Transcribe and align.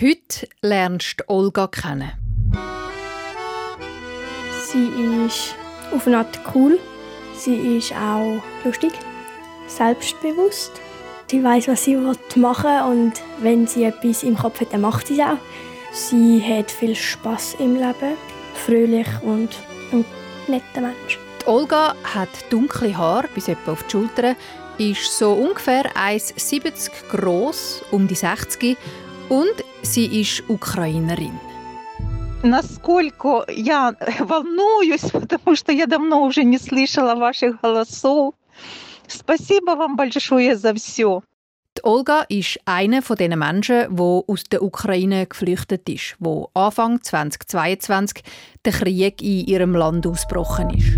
Heute 0.00 0.48
lernst 0.62 1.16
du 1.20 1.28
Olga 1.28 1.66
kennen. 1.66 2.10
Sie 4.64 4.88
ist 5.26 5.54
auf 5.92 6.06
eine 6.06 6.18
Art 6.18 6.40
cool. 6.54 6.78
Sie 7.34 7.76
ist 7.76 7.92
auch 7.92 8.40
lustig, 8.64 8.92
selbstbewusst. 9.66 10.72
Sie 11.30 11.44
weiß, 11.44 11.68
was 11.68 11.84
sie 11.84 11.96
machen 11.96 12.70
will 12.70 12.82
und 12.90 13.12
wenn 13.42 13.66
sie 13.66 13.84
etwas 13.84 14.22
im 14.22 14.38
Kopf 14.38 14.62
hat, 14.62 14.72
dann 14.72 14.80
macht 14.80 15.06
sie 15.06 15.20
es 15.20 15.26
auch. 15.26 15.36
Sie 15.92 16.42
hat 16.42 16.70
viel 16.70 16.94
Spaß 16.94 17.56
im 17.58 17.74
Leben, 17.74 18.16
fröhlich 18.54 19.08
und 19.20 19.50
ein 19.92 20.06
netter 20.48 20.80
Mensch. 20.80 21.18
Die 21.42 21.46
Olga 21.46 21.94
hat 22.04 22.30
dunkle 22.48 22.96
Haare 22.96 23.28
bis 23.34 23.48
etwa 23.48 23.72
auf 23.72 23.82
die 23.82 23.90
Schultern, 23.90 24.36
ist 24.78 25.18
so 25.18 25.32
ungefähr 25.34 25.84
1,70 25.94 26.90
groß, 27.10 27.82
um 27.90 28.08
die 28.08 28.14
60 28.14 28.78
und 29.28 29.62
sie 29.89 30.21
ist 30.21 30.43
Ukrainerin. 30.49 31.33
насколько 32.45 33.45
я 33.49 33.95
волнуюсь, 34.19 35.11
потому 35.11 35.55
что 35.55 35.71
я 35.71 35.87
давно 35.87 36.23
уже 36.23 36.43
не 36.43 36.57
слышала 36.57 37.15
ваших 37.15 37.59
голосов. 37.61 38.33
Спасибо 39.07 39.75
вам 39.75 39.95
большое 39.95 40.55
за 40.55 40.73
все. 40.73 41.23
Die 41.77 41.83
Olga 41.83 42.21
ist 42.29 42.57
einer 42.65 43.01
von 43.01 43.17
den 43.17 43.37
Menschen, 43.37 43.93
der 43.93 44.23
aus 44.27 44.45
der 44.45 44.61
Ukraine 44.63 45.27
geflüchtet 45.27 45.89
ist, 45.89 46.15
wo 46.19 46.49
Anfang 46.53 47.01
2022 47.03 48.23
der 48.63 48.71
Krieg 48.71 49.21
in 49.21 49.45
ihrem 49.45 49.75
Land 49.75 50.07
ausgebrochen 50.07 50.69
ist. 50.69 50.97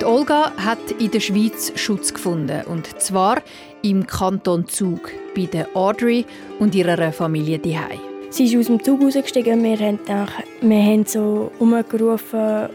Die 0.00 0.06
Olga 0.06 0.52
hat 0.56 0.92
in 0.98 1.10
der 1.10 1.20
Schweiz 1.20 1.72
Schutz 1.74 2.14
gefunden 2.14 2.62
und 2.66 2.98
zwar 3.02 3.42
im 3.82 4.06
Kanton 4.06 4.66
Zug 4.66 5.12
bei 5.36 5.44
der 5.44 5.68
Audrey 5.76 6.24
und 6.58 6.74
ihrer 6.74 7.12
Familie 7.12 7.58
daheim. 7.58 8.00
Sie 8.30 8.46
ist 8.46 8.56
aus 8.56 8.66
dem 8.66 8.82
Zug 8.82 9.02
rausgestiegen. 9.02 9.62
Wir 9.62 9.76
haben, 9.78 9.98
gedacht, 9.98 10.32
wir 10.62 10.82
haben 10.82 11.04
so 11.04 11.52
umgerufen, 11.58 12.70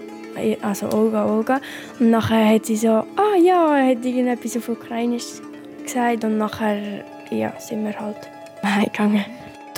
also 0.62 0.88
Olga, 0.92 1.26
Olga. 1.26 1.62
Und 2.00 2.12
nachher 2.12 2.48
hat 2.48 2.68
sie 2.68 2.76
so, 2.76 2.90
ah 2.90 3.36
ja, 3.44 3.74
hat 3.74 4.06
irgendetwas 4.06 4.58
auf 4.58 4.70
Ukrainisch 4.70 5.42
gesagt. 5.84 6.24
Und 6.26 6.38
nachher 6.38 7.06
ja, 7.32 7.60
sind 7.60 7.86
wir 7.86 8.00
halt 8.00 8.18
heimgegangen. 8.64 9.26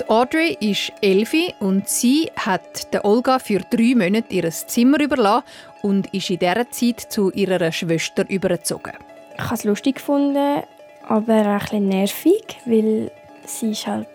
Die 0.00 0.08
Audrey 0.10 0.56
ist 0.60 0.92
elf 1.00 1.34
und 1.58 1.88
sie 1.88 2.30
hat 2.36 2.92
der 2.92 3.04
Olga 3.04 3.38
für 3.38 3.58
drei 3.58 3.94
Monate 3.96 4.32
ihr 4.32 4.48
Zimmer 4.50 5.00
überlassen 5.00 5.44
und 5.82 6.12
ist 6.14 6.30
in 6.30 6.38
dieser 6.38 6.70
Zeit 6.70 7.00
zu 7.00 7.30
ihrer 7.32 7.72
Schwester 7.72 8.28
übergezogen. 8.28 8.94
Ich 9.36 9.44
habe 9.44 9.54
es 9.54 9.64
lustig 9.64 9.96
gefunden, 9.96 10.62
aber 11.06 11.40
auch 11.40 11.46
ein 11.46 11.58
bisschen 11.60 11.88
nervig, 11.88 12.58
weil 12.64 13.10
sie 13.46 13.70
ist 13.70 13.86
halt 13.86 14.08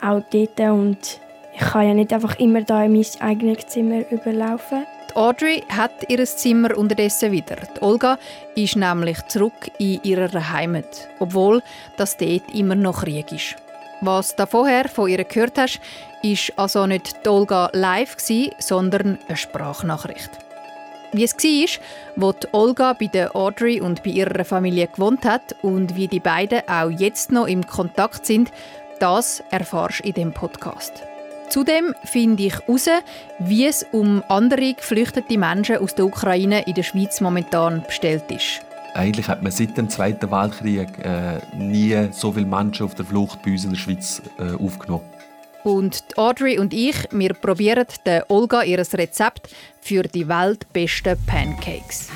auch 0.00 0.22
dort 0.30 0.60
und 0.60 1.20
ich 1.54 1.60
kann 1.60 1.88
ja 1.88 1.94
nicht 1.94 2.12
einfach 2.12 2.38
immer 2.38 2.62
da 2.62 2.84
in 2.84 2.92
mein 2.92 3.06
eigenes 3.20 3.66
Zimmer 3.66 4.10
überlaufen. 4.10 4.86
Die 5.10 5.16
Audrey 5.16 5.64
hat 5.68 6.08
ihr 6.08 6.24
Zimmer 6.24 6.76
unterdessen 6.76 7.32
wieder. 7.32 7.56
Die 7.56 7.82
Olga 7.82 8.18
ist 8.54 8.76
nämlich 8.76 9.20
zurück 9.26 9.70
in 9.78 10.00
ihrer 10.04 10.52
Heimat, 10.52 11.08
obwohl 11.18 11.62
das 11.96 12.16
dort 12.16 12.54
immer 12.54 12.74
noch 12.74 13.02
Krieg 13.02 13.32
ist. 13.32 13.56
Was 14.00 14.36
du 14.36 14.46
vorher 14.46 14.88
von 14.88 15.08
ihr 15.08 15.24
gehört 15.24 15.58
hast, 15.58 15.80
ist 16.22 16.52
also 16.56 16.86
nicht 16.86 17.24
die 17.24 17.28
Olga 17.28 17.70
live, 17.72 18.16
sondern 18.60 19.18
eine 19.26 19.36
Sprachnachricht. 19.36 20.30
Wie 21.12 21.24
es 21.24 21.34
war, 21.34 21.82
wo 22.16 22.34
Olga 22.52 22.92
bei 22.92 23.06
der 23.06 23.34
Audrey 23.34 23.80
und 23.80 24.02
bei 24.02 24.10
ihrer 24.10 24.44
Familie 24.44 24.88
gewohnt 24.88 25.24
hat 25.24 25.56
und 25.62 25.96
wie 25.96 26.06
die 26.06 26.20
beiden 26.20 26.60
auch 26.68 26.90
jetzt 26.90 27.32
noch 27.32 27.46
im 27.46 27.66
Kontakt 27.66 28.26
sind, 28.26 28.52
das 29.00 29.42
erfährst 29.50 30.00
du 30.00 30.08
in 30.08 30.14
dem 30.14 30.32
Podcast. 30.32 31.02
Zudem 31.48 31.94
finde 32.04 32.42
ich 32.42 32.54
heraus, 32.54 32.88
wie 33.38 33.66
es 33.66 33.86
um 33.90 34.22
andere 34.28 34.74
geflüchtete 34.74 35.38
Menschen 35.38 35.78
aus 35.78 35.94
der 35.94 36.04
Ukraine 36.04 36.62
in 36.66 36.74
der 36.74 36.82
Schweiz 36.82 37.22
momentan 37.22 37.82
bestellt 37.86 38.30
ist. 38.30 38.60
Eigentlich 38.92 39.28
hat 39.28 39.42
man 39.42 39.52
seit 39.52 39.76
dem 39.78 39.88
Zweiten 39.88 40.30
Weltkrieg 40.30 40.88
äh, 41.02 41.40
nie 41.56 42.08
so 42.10 42.32
viele 42.32 42.46
Menschen 42.46 42.84
auf 42.84 42.94
der 42.94 43.06
Flucht 43.06 43.40
bei 43.42 43.52
uns 43.52 43.64
in 43.64 43.70
der 43.70 43.78
Schweiz 43.78 44.20
äh, 44.38 44.62
aufgenommen. 44.62 45.04
Und 45.68 46.02
Audrey 46.16 46.58
und 46.58 46.72
ich, 46.72 46.96
wir 47.10 47.34
probieren 47.34 47.84
der 48.06 48.30
Olga 48.30 48.62
ihr 48.62 48.78
Rezept 48.78 49.50
für 49.82 50.02
die 50.02 50.26
weltbesten 50.26 51.18
Pancakes. 51.26 52.08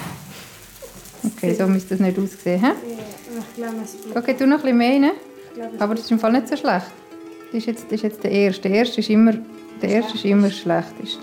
Okay, 1.22 1.52
so 1.52 1.66
müsste 1.66 1.90
das 1.90 2.00
nicht 2.00 2.18
aussehen. 2.18 2.64
He? 2.64 3.62
Okay, 4.14 4.34
tu 4.38 4.46
noch 4.46 4.64
ein 4.64 4.78
bisschen 4.78 4.78
mehr 4.78 4.92
rein. 4.92 5.10
Aber 5.78 5.94
das 5.94 6.04
ist 6.04 6.12
im 6.12 6.18
Fall 6.18 6.32
nicht 6.32 6.48
so 6.48 6.56
schlecht. 6.56 6.86
Das 7.52 7.58
ist 7.58 7.66
jetzt, 7.66 7.84
das 7.84 7.92
ist 7.92 8.02
jetzt 8.04 8.24
der 8.24 8.30
erste. 8.30 8.62
Der 8.62 8.70
erste 8.70 9.00
ist 9.00 9.10
immer, 9.10 9.34
der 9.82 9.90
erste 9.90 10.14
ist 10.14 10.24
immer 10.24 10.50
schlechtest. 10.50 11.18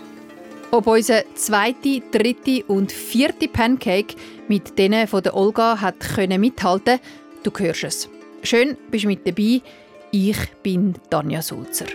Ob 0.69 0.85
unser 0.85 1.23
zweite, 1.33 2.03
dritte 2.11 2.63
und 2.65 2.91
vierte 2.91 3.47
Pancake 3.47 4.13
mit 4.47 4.77
denen 4.77 5.07
von 5.07 5.23
der 5.23 5.35
Olga 5.35 5.81
hat 5.81 5.99
können 5.99 6.39
mithalten, 6.41 6.99
du 7.41 7.51
hörst 7.57 7.83
es. 7.85 8.09
Schön, 8.43 8.77
bist 8.91 9.05
mit 9.05 9.25
dabei. 9.25 9.61
Ich 10.11 10.37
bin 10.61 10.93
Tanja 11.09 11.41
Sulzer. 11.41 11.87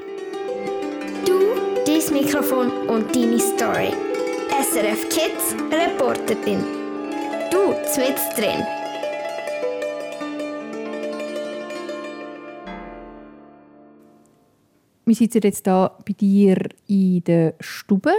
Dein 2.06 2.22
Mikrofon 2.22 2.70
und 2.88 3.14
deine 3.14 3.38
Story. 3.38 3.92
SRF 4.50 5.08
Kids 5.08 5.54
Reporterin. 5.70 6.62
Du, 7.50 7.72
zwitz 7.86 8.34
drin. 8.36 8.62
Wir 15.06 15.14
sitzen 15.14 15.40
jetzt 15.44 15.64
hier 15.66 15.92
bei 16.04 16.12
dir 16.12 16.56
in 16.88 17.24
der 17.24 17.54
Stube. 17.60 18.12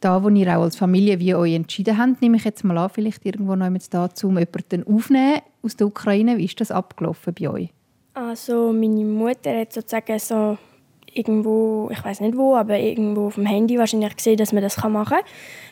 Da, 0.00 0.22
wo 0.22 0.28
ihr 0.28 0.56
auch 0.56 0.62
als 0.62 0.76
Familie 0.76 1.18
wie 1.18 1.34
euch 1.34 1.54
entschieden 1.54 1.98
habt, 1.98 2.22
nehme 2.22 2.36
ich 2.36 2.44
jetzt 2.44 2.62
mal 2.62 2.78
an, 2.78 2.90
vielleicht 2.90 3.24
irgendwo 3.24 3.56
noch 3.56 3.66
jemand 3.66 3.92
da, 3.92 4.08
um 4.22 4.38
jemanden 4.38 4.84
aufzunehmen 4.84 5.40
aus 5.62 5.76
der 5.76 5.86
Ukraine. 5.86 6.38
Wie 6.38 6.44
ist 6.44 6.60
das 6.60 6.70
abgelaufen 6.70 7.34
bei 7.34 7.48
euch? 7.48 7.70
Also 8.14 8.72
meine 8.72 9.04
Mutter 9.04 9.58
hat 9.58 9.72
sozusagen 9.72 10.18
so 10.18 10.58
irgendwo, 11.12 11.88
ich 11.90 12.04
weiß 12.04 12.20
nicht 12.20 12.36
wo, 12.36 12.56
aber 12.56 12.78
irgendwo 12.78 13.26
auf 13.28 13.34
dem 13.34 13.46
Handy 13.46 13.78
wahrscheinlich 13.78 14.16
gesehen, 14.16 14.36
dass 14.36 14.52
man 14.52 14.62
das 14.62 14.76
machen 14.76 15.18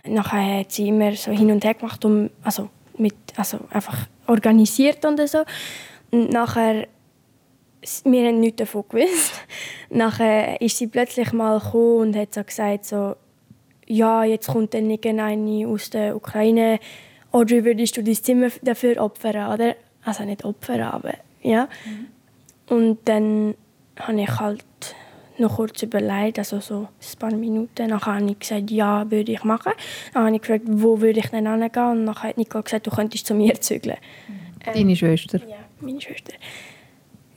kann. 0.02 0.14
Nachher 0.14 0.60
hat 0.60 0.72
sie 0.72 0.88
immer 0.88 1.12
so 1.12 1.30
hin 1.30 1.50
und 1.50 1.64
her 1.64 1.74
gemacht, 1.74 2.04
um, 2.04 2.30
also, 2.42 2.68
mit, 2.98 3.14
also 3.36 3.58
einfach 3.70 4.06
organisiert 4.26 5.04
und 5.04 5.20
so. 5.28 5.42
Und 6.10 6.30
nachher 6.30 6.86
wir 8.04 8.26
haben 8.26 8.40
nichts 8.40 8.56
davon 8.56 8.84
gewusst. 8.88 9.32
Nachher 9.90 10.60
ist 10.60 10.78
sie 10.78 10.86
plötzlich 10.86 11.32
mal 11.32 11.60
gekommen 11.60 12.00
und 12.00 12.16
hat 12.16 12.34
so 12.34 12.42
gesagt, 12.42 12.84
so, 12.84 13.16
ja, 13.86 14.24
jetzt 14.24 14.48
kommt 14.48 14.74
dann 14.74 14.90
irgendeine 14.90 15.68
aus 15.68 15.90
der 15.90 16.16
Ukraine. 16.16 16.80
Audrey, 17.32 17.64
würdest 17.64 17.96
du 17.96 18.02
dein 18.02 18.14
Zimmer 18.14 18.48
dafür 18.62 19.00
opfern, 19.00 19.52
oder? 19.52 19.76
Also 20.04 20.24
nicht 20.24 20.44
opfern, 20.44 20.82
aber 20.82 21.14
ja. 21.42 21.68
Mhm. 21.84 22.74
Und 22.74 22.98
dann 23.04 23.54
habe 23.98 24.20
ich 24.20 24.40
halt 24.40 24.64
noch 25.38 25.56
kurz 25.56 25.82
überlegt, 25.82 26.38
also 26.38 26.60
so 26.60 26.80
ein 26.80 27.18
paar 27.18 27.34
Minuten. 27.34 27.70
Dann 27.74 28.00
habe 28.00 28.30
ich 28.30 28.38
gesagt, 28.38 28.70
ja, 28.70 29.10
würde 29.10 29.32
ich 29.32 29.44
machen. 29.44 29.72
Dann 30.12 30.24
habe 30.24 30.36
ich 30.36 30.42
gefragt, 30.42 30.64
wo 30.66 31.00
würde 31.00 31.20
ich 31.20 31.28
denn 31.28 31.48
hingehen? 31.48 31.90
Und 31.90 32.06
dann 32.06 32.22
hat 32.22 32.36
Nicole 32.36 32.64
gesagt, 32.64 32.86
du 32.86 32.90
könntest 32.90 33.26
zu 33.26 33.34
mir 33.34 33.60
zügeln. 33.60 33.96
Mhm. 34.28 34.46
Deine 34.64 34.90
ähm, 34.90 34.96
Schwester? 34.96 35.40
Ja, 35.46 35.56
meine 35.80 36.00
Schwester. 36.00 36.32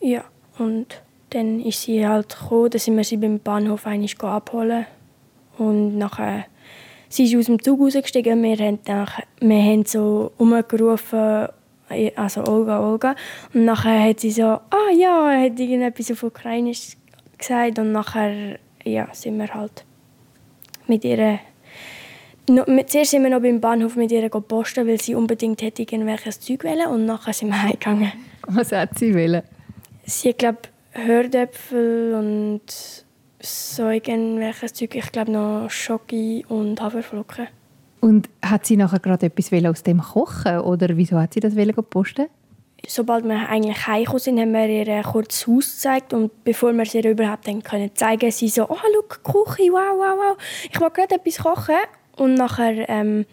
Ja, 0.02 0.24
und 0.58 1.02
dann 1.30 1.59
ist 1.59 1.84
sie 1.84 2.08
halt 2.08 2.30
gekommen, 2.30 2.70
dann 2.72 2.80
sind 2.80 2.98
wir 2.98 3.04
sie 3.04 3.18
beim 3.18 3.40
Bahnhof 3.40 3.86
eigentlich 3.86 4.20
abholen. 4.22 4.86
Und 5.58 5.98
nachher 5.98 6.46
sie 7.09 7.26
ist 7.26 7.36
aus 7.36 7.46
dem 7.46 7.62
Zug 7.62 7.82
rausgestiegen. 7.82 8.42
Wir 8.42 8.58
haben, 8.58 8.80
nach, 8.88 9.20
wir 9.40 9.62
haben 9.62 9.86
so 9.86 10.32
umgerufen, 10.38 11.48
also 12.16 12.44
Olga, 12.46 12.80
Olga. 12.80 13.16
Und 13.54 13.66
nachher 13.66 14.09
hat 14.09 14.20
sie 14.20 14.32
so, 14.32 14.44
ah 14.44 14.92
ja, 14.96 15.44
hat 15.44 15.59
irgendetwas 15.59 16.12
auf 16.12 16.24
Ukrainisch 16.24 16.96
gesagt. 17.40 17.80
Und 17.80 17.91
nachher 17.91 18.59
ja, 18.84 19.08
sind 19.14 19.38
wir 19.38 19.53
halt 19.53 19.86
mit 20.88 21.03
ihr 21.03 21.40
No, 22.50 22.64
zuerst 22.88 23.12
sind 23.12 23.22
wir 23.22 23.30
noch 23.30 23.41
beim 23.41 23.62
Bahnhof 23.62 23.96
mit 23.96 24.12
ihr 24.12 24.28
posten, 24.28 24.88
weil 24.88 25.00
sie 25.00 25.14
unbedingt 25.14 25.62
hätte 25.62 25.84
irgendwelches 25.84 26.40
Zeug 26.40 26.64
wollen 26.64 26.88
und 26.88 27.06
nachher 27.06 27.32
sind 27.32 27.50
wir 27.50 27.62
heimgegangen. 27.62 28.12
Was 28.47 28.72
hat 28.72 28.97
sie 28.97 29.14
wollen? 29.14 29.44
Sie 30.03 30.30
hat, 30.30 30.40
glaube 30.40 30.59
Hördäpfel 30.94 32.16
und 32.16 33.06
so 33.40 33.90
irgendwelches 33.90 34.74
Zeug. 34.74 34.96
Ich 34.96 35.12
glaube 35.12 35.32
noch 35.32 35.70
Schoki 35.70 36.44
und 36.50 36.82
Haferflocken. 36.82 37.47
Und 38.02 38.30
hat 38.44 38.66
sie 38.66 38.78
nachher 38.78 39.00
gerade 39.00 39.28
etwas 39.28 39.52
aus 39.66 39.84
dem 39.84 40.02
kochen 40.02 40.59
oder 40.62 40.97
wieso 40.97 41.20
hat 41.20 41.35
sie 41.35 41.42
das 41.42 41.53
posten? 41.92 42.28
Sobald 42.87 43.26
wir 43.26 43.49
eigentlich 43.49 43.87
heimgekommen 43.87 44.20
sind, 44.20 44.40
haben 44.40 44.53
wir 44.53 44.67
ihr 44.67 45.03
kurz 45.03 45.40
das 45.40 45.47
Haus 45.47 45.73
gezeigt 45.73 46.14
und 46.14 46.43
bevor 46.43 46.73
wir 46.73 46.84
es 46.84 46.93
ihr 46.93 47.05
überhaupt 47.05 47.47
dann 47.47 47.61
können 47.61 47.93
zeigen, 47.93 48.31
sie 48.31 48.47
so, 48.47 48.70
oh, 48.70 48.78
schau, 48.78 49.43
Küche, 49.43 49.72
wow, 49.72 49.97
wow, 49.97 50.17
wow, 50.17 50.37
ich 50.64 50.79
will 50.79 50.90
gerade 50.90 51.16
etwas 51.16 51.40
kochen. 51.40 51.76
Und 52.16 52.35
nachher 52.35 52.87
ähm, 52.90 53.26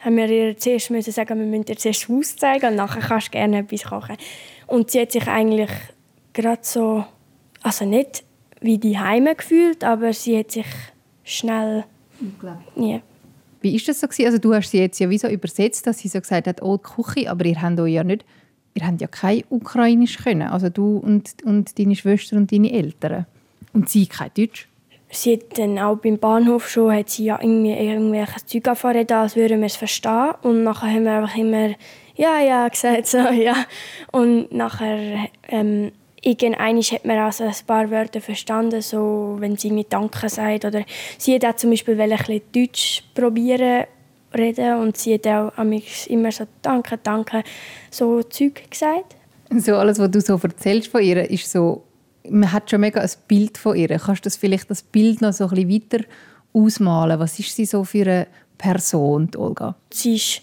haben 0.00 0.16
wir 0.16 0.28
ihr 0.28 0.56
zuerst 0.56 0.90
müssen 0.90 1.12
sagen, 1.12 1.38
wir 1.38 1.46
müssen 1.46 1.66
ihr 1.68 1.76
zuerst 1.76 2.02
das 2.02 2.08
Haus 2.08 2.36
zeigen 2.36 2.66
und 2.66 2.76
nachher 2.76 3.00
kannst 3.00 3.28
du 3.28 3.30
gerne 3.32 3.58
etwas 3.58 3.84
kochen. 3.84 4.16
Und 4.66 4.90
sie 4.90 5.00
hat 5.00 5.12
sich 5.12 5.26
eigentlich 5.26 5.70
gerade 6.32 6.62
so, 6.62 7.04
also 7.62 7.84
nicht 7.84 8.22
wie 8.60 8.78
die 8.78 8.98
Heime 8.98 9.34
gefühlt, 9.34 9.84
aber 9.84 10.12
sie 10.12 10.38
hat 10.38 10.50
sich 10.50 10.66
schnell, 11.22 11.84
ja. 12.76 13.00
Wie 13.60 13.74
ist 13.74 13.88
das 13.88 14.00
so 14.00 14.06
gewesen? 14.06 14.26
Also 14.26 14.38
du 14.38 14.54
hast 14.54 14.70
sie 14.70 14.78
jetzt 14.78 14.98
ja 15.00 15.08
wie 15.08 15.16
so 15.16 15.26
übersetzt, 15.26 15.86
dass 15.86 15.98
sie 15.98 16.08
so 16.08 16.20
gesagt 16.20 16.46
hat, 16.46 16.62
oh 16.62 16.76
Küche, 16.76 17.30
aber 17.30 17.46
ihr 17.46 17.60
habt 17.60 17.80
euch 17.80 17.94
ja 17.94 18.04
nicht, 18.04 18.24
ihr 18.74 18.86
habt 18.86 19.00
ja 19.00 19.06
kein 19.06 19.44
Ukrainisch 19.50 20.18
können, 20.18 20.48
also 20.48 20.68
du 20.68 20.98
und, 20.98 21.36
und 21.44 21.78
deine 21.78 21.96
Schwester 21.96 22.36
und 22.36 22.52
deine 22.52 22.72
Eltern. 22.72 23.26
Und 23.72 23.88
sie 23.88 24.06
kein 24.06 24.30
Deutsch. 24.36 24.68
Sie 25.10 25.34
hat 25.34 25.58
dann 25.58 25.78
auch 25.78 25.96
beim 25.96 26.18
Bahnhof 26.18 26.68
schon, 26.68 26.92
hat 26.92 27.08
sie 27.08 27.26
ja 27.26 27.38
irgendwie 27.40 27.72
irgendwelche 27.72 28.44
Zeug 28.46 28.66
angefahren, 28.66 29.08
als 29.10 29.36
würden 29.36 29.60
wir 29.60 29.66
es 29.66 29.76
verstehen. 29.76 30.32
Und 30.42 30.64
nachher 30.64 30.90
haben 30.90 31.04
wir 31.04 31.12
einfach 31.12 31.36
immer 31.36 31.70
«Ja, 32.16 32.40
ja» 32.40 32.68
gesagt, 32.68 33.06
so, 33.06 33.18
ja. 33.18 33.54
Und 34.10 34.52
nachher, 34.52 35.28
ähm, 35.48 35.92
irgendwann 36.20 36.80
hat 36.80 37.04
man 37.04 37.18
also 37.18 37.44
ein 37.44 37.54
paar 37.66 37.90
Wörter 37.90 38.20
verstanden, 38.20 38.82
so, 38.82 39.36
wenn 39.38 39.56
sie 39.56 39.70
mit 39.70 39.92
«Danke» 39.92 40.28
sagt. 40.28 40.64
Oder 40.64 40.84
sie 41.18 41.34
hat 41.34 41.44
auch 41.44 41.56
zum 41.56 41.70
Beispiel 41.70 41.96
Deutsch 42.52 43.04
probieren 43.14 43.84
reden 44.34 44.78
und 44.80 44.96
sie 44.96 45.14
hat 45.14 45.26
auch 45.26 45.52
immer 46.08 46.32
so 46.32 46.44
«Danke, 46.62 46.98
danke», 47.02 47.42
so 47.90 48.22
Zeug 48.22 48.70
gesagt. 48.70 49.16
So 49.56 49.76
alles, 49.76 49.98
was 49.98 50.10
du 50.10 50.20
so 50.20 50.38
erzählst 50.42 50.88
von 50.88 51.02
ihr, 51.02 51.30
ist 51.30 51.50
so 51.50 51.84
man 52.30 52.52
hat 52.52 52.70
schon 52.70 52.80
mega 52.80 53.00
ein 53.00 53.10
Bild 53.28 53.58
von 53.58 53.76
ihr. 53.76 53.88
Kannst 53.88 54.24
du 54.24 54.28
das 54.28 54.36
vielleicht 54.36 54.70
das 54.70 54.82
Bild 54.82 55.20
noch 55.20 55.32
so 55.32 55.44
ein 55.44 55.50
bisschen 55.50 55.70
weiter 55.70 56.04
ausmalen? 56.52 57.18
Was 57.18 57.38
ist 57.38 57.54
sie 57.54 57.66
so 57.66 57.84
für 57.84 58.02
eine 58.02 58.26
Person, 58.58 59.30
Olga? 59.36 59.76
Sie 59.92 60.14
ist 60.14 60.42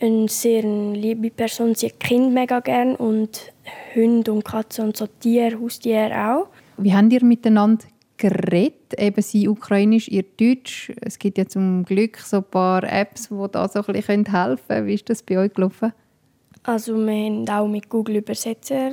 eine 0.00 0.28
sehr 0.28 0.62
liebe 0.62 1.30
Person. 1.30 1.74
Sie 1.74 1.86
hat 1.86 2.00
Kinder 2.00 2.30
mega 2.30 2.60
gern 2.60 2.96
und 2.96 3.52
Hunde 3.94 4.32
und 4.32 4.44
Katzen 4.44 4.86
und 4.86 4.96
so 4.96 5.06
Tiere, 5.06 5.58
Haustiere 5.60 6.12
auch. 6.28 6.48
Wie 6.76 6.92
habt 6.92 7.12
ihr 7.12 7.24
miteinander 7.24 7.84
geredet? 8.16 8.98
Eben 8.98 9.22
sie 9.22 9.48
ukrainisch, 9.48 10.08
ihr 10.08 10.24
Deutsch. 10.38 10.92
Es 11.00 11.18
gibt 11.18 11.38
ja 11.38 11.46
zum 11.46 11.84
Glück 11.84 12.18
so 12.18 12.38
ein 12.38 12.44
paar 12.44 12.82
Apps, 12.84 13.28
die 13.28 13.46
da 13.52 13.68
so 13.68 13.80
ein 13.80 13.92
bisschen 13.92 14.26
helfen 14.26 14.62
können. 14.68 14.86
Wie 14.86 14.94
ist 14.94 15.08
das 15.10 15.22
bei 15.22 15.38
euch 15.38 15.52
gelaufen? 15.52 15.92
Also 16.62 16.96
wir 16.96 17.12
haben 17.12 17.48
auch 17.48 17.68
mit 17.68 17.88
Google 17.88 18.16
Übersetzer 18.16 18.92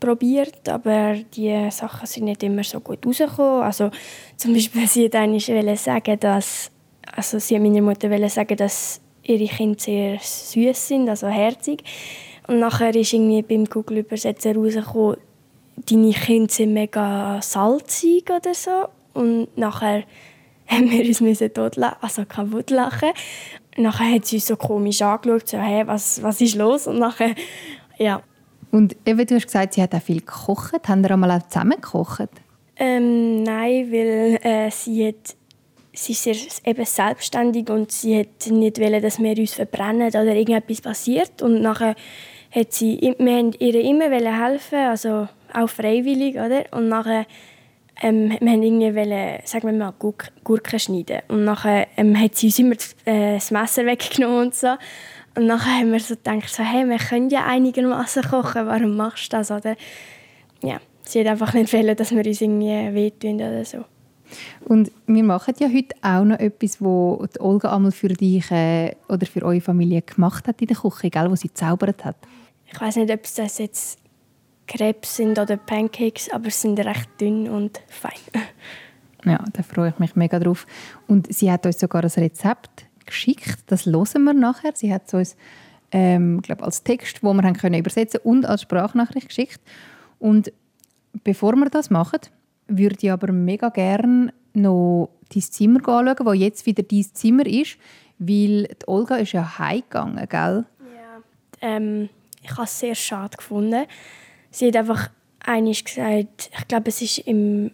probiert, 0.00 0.68
aber 0.68 1.14
die 1.34 1.70
Sachen 1.70 2.06
sind 2.06 2.24
nicht 2.24 2.42
immer 2.42 2.64
so 2.64 2.80
gut 2.80 3.06
rausgekommen. 3.06 3.62
Also 3.62 3.90
zum 4.36 4.54
Beispiel 4.54 4.88
sie 4.88 5.12
wollte 5.12 5.76
sagen, 5.76 6.18
dass 6.18 6.70
also 7.14 7.38
sie 7.38 7.58
meiner 7.58 7.82
Mutter 7.82 8.28
sagen, 8.28 8.56
dass 8.56 9.00
ihre 9.22 9.46
Kinder 9.46 9.78
sehr 9.78 10.18
süß 10.18 10.88
sind, 10.88 11.08
also 11.08 11.28
herzig. 11.28 11.84
Und 12.46 12.60
nachher 12.60 12.94
ist 12.94 13.12
irgendwie 13.12 13.42
beim 13.42 13.64
Google 13.66 13.98
Übersetzer 13.98 14.54
rausgekommen, 14.54 15.16
deine 15.86 16.12
Kinder 16.12 16.52
sind 16.52 16.72
mega 16.72 17.40
salzig 17.42 18.30
oder 18.30 18.54
so. 18.54 18.88
Und 19.14 19.56
nachher 19.56 20.04
haben 20.66 20.90
wir 20.90 21.04
uns 21.06 21.42
totlachen, 21.52 21.98
also 22.00 22.24
kaputt 22.24 22.70
lachen. 22.70 23.10
Nachher 23.76 24.14
hat 24.14 24.26
sie 24.26 24.36
uns 24.36 24.46
so 24.46 24.56
komisch 24.56 25.02
angeschaut, 25.02 25.48
so, 25.48 25.58
hey, 25.58 25.86
was, 25.86 26.22
was 26.22 26.40
ist 26.40 26.56
los? 26.56 26.86
Und 26.86 26.98
nachher, 26.98 27.34
ja, 27.98 28.22
und 28.70 28.96
eben, 29.04 29.26
du 29.26 29.34
hast 29.34 29.46
gesagt, 29.46 29.74
sie 29.74 29.82
hat 29.82 29.94
auch 29.94 30.02
viel 30.02 30.20
gekocht. 30.20 30.88
Haben 30.88 31.04
ihr 31.04 31.10
einmal 31.10 31.30
auch 31.32 31.48
zusammen 31.48 31.80
gekocht? 31.80 32.30
Ähm, 32.76 33.42
nein, 33.42 33.90
weil 33.90 34.38
äh, 34.42 34.70
sie, 34.70 35.08
hat, 35.08 35.36
sie 35.92 36.12
ist 36.12 36.22
sehr, 36.22 36.36
eben 36.64 36.84
selbstständig 36.84 37.68
und 37.68 37.90
sie 37.90 38.20
hat 38.20 38.50
nicht 38.50 38.80
wollen, 38.80 39.02
dass 39.02 39.18
wir 39.18 39.36
uns 39.36 39.54
verbrennen 39.54 40.08
oder 40.08 40.34
irgendetwas 40.34 40.80
passiert. 40.80 41.42
Und 41.42 41.62
nachher 41.62 41.94
hat 42.52 42.72
sie, 42.72 43.14
wir 43.18 43.36
haben 43.36 43.52
ihr 43.58 43.74
immer 43.80 44.10
helfen, 44.10 44.78
also 44.78 45.28
auch 45.54 45.68
freiwillig, 45.68 46.36
oder? 46.36 46.64
Und 46.72 46.88
nachher 46.88 47.26
ähm, 48.02 48.30
wir 48.40 48.50
haben 48.50 48.62
irgendwie 48.62 48.94
wollen, 48.94 49.40
sagen 49.44 49.66
wir 49.66 49.72
mal, 49.72 49.92
Gurken 50.44 50.78
schneiden. 50.78 51.20
Und 51.28 51.44
nachher 51.44 51.86
ähm, 51.96 52.18
hat 52.18 52.34
sie 52.34 52.46
uns 52.46 52.58
immer 52.58 52.74
äh, 53.04 53.34
das 53.34 53.50
Messer 53.50 53.84
weggenommen 53.84 54.46
und 54.46 54.54
so. 54.54 54.74
Und 55.36 55.46
nachher 55.46 55.80
haben 55.80 55.92
wir 55.92 56.00
so 56.00 56.16
gedacht, 56.16 56.48
so, 56.48 56.62
hey, 56.62 56.88
wir 56.88 56.98
können 56.98 57.30
ja 57.30 57.44
einigermaßen 57.44 58.22
kochen, 58.24 58.66
warum 58.66 58.96
machst 58.96 59.32
du 59.32 59.36
das? 59.36 59.50
Oder, 59.50 59.76
ja, 60.62 60.80
sie 61.02 61.20
hat 61.20 61.26
einfach 61.26 61.52
nicht 61.54 61.72
wollen, 61.72 61.94
dass 61.94 62.10
wir 62.10 62.24
uns 62.24 62.40
irgendwie 62.40 62.94
wehtun 62.94 63.34
oder 63.36 63.64
so. 63.64 63.84
Und 64.64 64.90
wir 65.06 65.24
machen 65.24 65.54
ja 65.58 65.68
heute 65.68 65.94
auch 66.02 66.24
noch 66.24 66.38
etwas, 66.38 66.80
was 66.80 67.40
Olga 67.40 67.74
einmal 67.74 67.92
für 67.92 68.08
dich 68.08 68.50
äh, 68.50 68.94
oder 69.08 69.26
für 69.26 69.42
eure 69.42 69.60
Familie 69.60 70.02
gemacht 70.02 70.46
hat 70.46 70.60
in 70.60 70.68
der 70.68 70.76
Küche, 70.76 71.10
gell, 71.10 71.30
wo 71.30 71.36
sie 71.36 71.52
zaubert 71.52 72.04
hat. 72.04 72.16
Ich 72.72 72.80
weiß 72.80 72.96
nicht, 72.96 73.10
ob 73.10 73.22
das 73.22 73.58
jetzt 73.58 73.98
Krebs 74.70 75.16
sind 75.16 75.38
oder 75.38 75.56
Pancakes, 75.56 76.30
aber 76.30 76.50
sie 76.50 76.60
sind 76.60 76.78
recht 76.78 77.08
dünn 77.20 77.48
und 77.48 77.80
fein. 77.88 78.12
Ja, 79.26 79.44
da 79.52 79.62
freue 79.62 79.90
ich 79.90 79.98
mich 79.98 80.16
mega 80.16 80.38
drauf. 80.38 80.66
Und 81.06 81.30
sie 81.30 81.52
hat 81.52 81.66
uns 81.66 81.78
sogar 81.78 82.02
ein 82.02 82.08
Rezept 82.08 82.86
geschickt. 83.04 83.58
Das 83.66 83.84
hören 83.84 84.24
wir 84.24 84.32
nachher. 84.32 84.72
Sie 84.74 84.90
hat 84.94 85.08
es 85.08 85.12
uns 85.12 85.36
ähm, 85.92 86.40
glaub, 86.40 86.62
als 86.62 86.84
Text, 86.84 87.22
wo 87.22 87.34
wir 87.34 87.42
haben 87.42 87.58
können 87.58 87.78
übersetzen 87.78 88.20
und 88.24 88.46
als 88.46 88.62
Sprachnachricht 88.62 89.28
geschickt. 89.28 89.60
Und 90.18 90.50
bevor 91.22 91.54
wir 91.56 91.68
das 91.68 91.90
machen, 91.90 92.20
würde 92.66 92.96
ich 92.98 93.12
aber 93.12 93.30
mega 93.30 93.68
gerne 93.68 94.32
noch 94.54 95.10
dein 95.32 95.42
Zimmer 95.42 95.86
anschauen, 95.86 96.26
wo 96.26 96.32
jetzt 96.32 96.64
wieder 96.64 96.82
dein 96.82 97.04
Zimmer 97.12 97.44
ist, 97.44 97.76
weil 98.18 98.68
die 98.68 98.88
Olga 98.88 99.16
ist 99.16 99.32
ja 99.32 99.58
heimgegangen, 99.58 100.26
gell? 100.30 100.64
Ja, 100.94 101.22
ähm, 101.60 102.08
ich 102.42 102.52
habe 102.52 102.62
es 102.62 102.78
sehr 102.78 102.94
schade 102.94 103.36
gefunden. 103.36 103.84
Sie 104.50 104.68
hat 104.68 104.76
einfach 104.76 105.10
einiges 105.40 105.84
gesagt, 105.84 106.50
ich 106.58 106.68
glaube, 106.68 106.88
es 106.88 107.00
war 107.00 107.26
im 107.26 107.70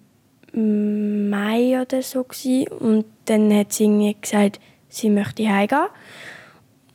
Mai 1.31 1.81
oder 1.81 2.03
so 2.03 2.25
gewesen, 2.25 2.69
und 2.69 3.05
dann 3.27 3.53
hat 3.55 3.73
sie 3.73 3.85
irgendwie 3.85 4.17
gesagt, 4.21 4.61
sie 4.89 5.11
möchte 5.11 5.49
heimgehen. 5.49 5.87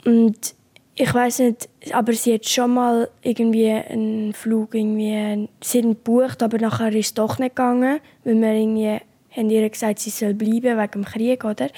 Und 0.06 0.56
ich 0.96 1.14
weiß 1.14 1.40
nicht, 1.40 1.70
aber 1.92 2.14
sie 2.14 2.34
hat 2.34 2.48
schon 2.48 2.74
mal 2.74 3.10
irgendwie 3.22 3.70
einen 3.72 4.34
Flug 4.34 4.76
irgendwie, 4.76 5.48
sie 5.62 5.80
hat 5.80 5.86
gebucht, 5.86 6.44
aber 6.44 6.58
nachher 6.58 6.94
ist 6.94 7.06
es 7.08 7.14
doch 7.14 7.40
nicht 7.40 7.56
gegangen, 7.56 8.00
weil 8.24 8.36
wir 8.36 8.54
irgendwie 8.54 9.00
haben 9.36 9.50
ihr 9.50 9.70
gesagt, 9.70 10.00
sie 10.00 10.10
soll 10.10 10.34
bleiben 10.34 10.78
wegen 10.78 10.92
dem 10.92 11.06
Krieg, 11.06 11.46
oder? 11.46 11.70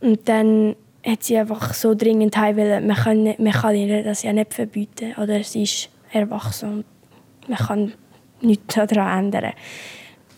Und 0.00 0.28
dann 0.28 0.76
hat 1.04 1.24
sie 1.24 1.36
einfach 1.36 1.74
so 1.74 1.94
dringend 1.94 2.36
heim 2.36 2.56
wollen, 2.56 2.86
man 2.86 2.96
kann, 2.96 3.24
man 3.24 3.52
kann 3.52 3.74
ihr 3.74 4.04
das 4.04 4.22
ja 4.22 4.32
nicht 4.32 4.54
verbieten, 4.54 5.14
oder? 5.20 5.42
Sie 5.42 5.62
ist 5.64 5.90
erwachsen 6.12 6.84
man 7.48 7.58
kann 7.58 7.92
nichts 8.40 8.74
daran 8.74 9.26
ändern. 9.26 9.52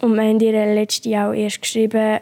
Und 0.01 0.15
wir 0.15 0.23
haben 0.23 0.41
ihr 0.41 0.75
letztes 0.75 1.05
Jahr 1.05 1.31
auch 1.31 1.35
erst 1.35 1.61
geschrieben, 1.61 2.21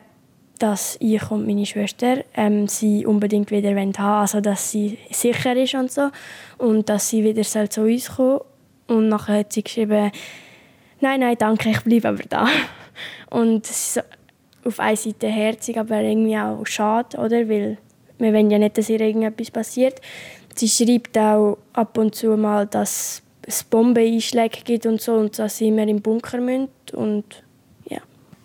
dass 0.59 0.97
ich 1.01 1.31
und 1.31 1.47
meine 1.47 1.67
Schwester 1.67 2.25
ähm, 2.35 2.67
sie 2.69 3.07
unbedingt 3.07 3.51
wieder 3.51 3.71
haben 3.71 3.95
also 3.99 4.41
dass 4.41 4.71
sie 4.71 4.99
sicher 5.11 5.57
ist 5.57 5.75
und 5.75 5.91
so 5.91 6.11
und 6.59 6.89
dass 6.89 7.09
sie 7.09 7.25
wieder 7.25 7.45
zu 7.45 7.83
uns 7.83 8.17
kommen 8.17 8.41
und 8.89 9.09
nachher 9.09 9.39
hat 9.39 9.53
sie 9.53 9.63
geschrieben 9.63 10.11
nein 11.01 11.21
nein 11.21 11.37
danke 11.39 11.71
ich 11.71 11.81
bleibe 11.83 12.09
aber 12.09 12.25
da. 12.29 12.49
Und 13.31 13.67
so 13.67 14.01
auf 14.65 14.81
einer 14.81 14.97
Seite 14.97 15.29
herzig 15.29 15.79
aber 15.79 16.01
irgendwie 16.01 16.37
auch 16.37 16.65
schade 16.65 17.17
oder? 17.19 17.49
Weil 17.49 17.79
wir 18.19 18.33
wollen 18.33 18.51
ja 18.51 18.59
nicht 18.59 18.77
dass 18.77 18.89
ihr 18.89 19.01
irgendetwas 19.01 19.51
passiert. 19.53 20.01
Sie 20.57 20.69
schreibt 20.69 21.17
auch 21.17 21.59
ab 21.75 21.97
und 21.97 22.15
zu 22.17 22.37
mal 22.37 22.67
dass 22.67 23.23
es 23.49 23.65
Bombeneinschläge 23.65 24.59
gibt 24.63 24.87
und 24.87 25.01
so 25.01 25.15
und 25.15 25.39
dass 25.39 25.57
sie 25.57 25.69
immer 25.69 25.89
im 25.89 26.03
Bunker 26.03 26.39
müssen 26.39 26.69
und 26.93 27.43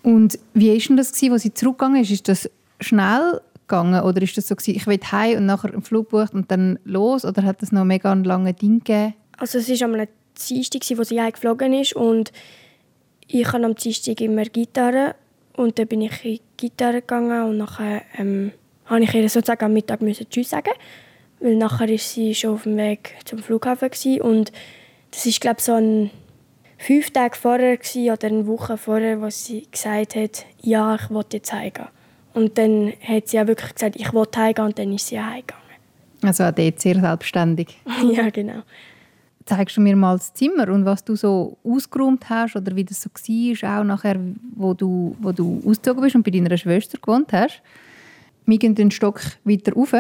und 0.04 0.38
wie 0.54 0.70
war 0.70 0.78
denn 0.78 0.98
das, 0.98 1.14
als 1.24 1.44
sie 1.44 1.54
zurückgegangen 1.54 2.02
ist? 2.02 2.12
Ist 2.12 2.28
das 2.28 2.50
schnell 2.80 3.42
gegangen 3.68 4.04
oder 4.04 4.22
ist 4.22 4.38
das 4.38 4.50
so, 4.50 4.56
ich 4.66 4.86
will 4.86 5.00
heim 5.12 5.38
und 5.38 5.46
nachher 5.46 5.72
einen 5.72 5.82
Flug 5.82 6.10
bucht 6.10 6.34
und 6.34 6.52
dann 6.52 6.78
los? 6.84 7.26
Oder 7.26 7.44
hat 7.44 7.62
das 7.62 7.72
noch 7.72 7.86
mega 7.86 8.12
einen 8.12 8.26
langen 8.26 8.54
Ding 8.56 8.80
gegeben? 8.80 9.14
Also 9.38 9.60
es 9.60 9.70
war 9.70 9.90
am 9.90 10.08
Dienstag, 10.50 10.82
wo 10.98 11.04
sie 11.04 11.16
geflogen 11.16 11.74
ist 11.74 11.96
und 11.96 12.32
ich 13.28 13.48
habe 13.52 13.64
am 13.64 13.76
Dienstag 13.76 14.20
immer 14.20 14.44
Gitarre 14.44 15.16
und 15.56 15.80
dann 15.80 15.88
bin 15.88 16.02
ich 16.02 16.26
in 16.26 16.32
die 16.34 16.42
Gitarre 16.58 17.00
gegangen 17.00 17.44
und 17.44 17.58
nachher 17.58 18.02
ähm, 18.18 18.52
habe 18.86 19.04
ich 19.04 19.14
ihr 19.14 19.30
sozusagen 19.30 19.66
am 19.66 19.74
Mittag 19.74 20.02
müssen 20.02 20.30
Tschüss 20.30 20.50
sagen 20.50 20.72
weil 21.40 21.56
nachher 21.56 21.90
ist 21.90 22.14
sie 22.14 22.34
schon 22.36 22.56
auf 22.56 22.64
dem 22.64 22.78
Weg 22.78 23.16
zum 23.26 23.40
Flughafen 23.40 23.90
gewesen. 23.90 24.22
und 24.22 24.52
das 25.14 25.26
ist 25.28 25.42
glaube 25.42 25.62
so 25.62 25.74
ein 25.74 26.10
fünf 26.78 27.12
Tage 27.12 27.36
vorher 27.36 27.78
oder 28.12 28.28
eine 28.28 28.48
Woche 28.48 28.78
vorher, 28.78 29.22
wo 29.22 29.30
sie 29.30 29.68
gesagt 29.72 30.16
hat, 30.16 30.46
ja, 30.62 30.96
ich 30.96 31.10
will 31.10 31.24
jetzt 31.32 31.54
heimgehen. 31.54 31.88
Und 32.34 32.58
dann 32.58 32.94
hat 33.08 33.28
sie 33.28 33.40
auch 33.40 33.48
wirklich 33.48 33.74
gesagt, 33.76 33.96
ich 33.96 34.12
will 34.12 34.26
heimgehen 34.36 34.68
und 34.68 34.80
dann 34.80 34.92
ist 34.92 35.08
sie 35.08 35.20
heimgegangen. 35.20 35.64
Also 36.24 36.46
auch 36.46 36.52
dort 36.52 36.80
sehr 36.80 37.00
selbstständig. 37.00 37.78
ja, 38.12 38.30
genau. 38.30 38.64
Zeigst 39.46 39.78
du 39.78 39.82
mir 39.82 39.96
mal 39.96 40.18
das 40.18 40.34
Zimmer 40.34 40.70
und 40.70 40.86
was 40.86 41.04
du 41.04 41.16
so 41.16 41.58
ausgeräumt 41.64 42.30
hast 42.30 42.56
oder 42.56 42.76
wie 42.76 42.86
das 42.86 43.02
so 43.02 43.10
war, 43.10 43.82
auch 43.82 43.84
nachher, 43.84 44.18
wo 44.56 44.74
du, 44.74 45.16
wo 45.20 45.32
du 45.32 45.62
ausgezogen 45.66 46.02
bist 46.02 46.16
und 46.16 46.24
bei 46.24 46.32
deiner 46.32 46.58
Schwester 46.58 46.98
gewohnt 46.98 47.32
hast. 47.34 47.62
Wir 48.46 48.58
gehen 48.58 48.74
den 48.74 48.90
Stock 48.90 49.22
weiter 49.44 49.74
rauf 49.74 49.94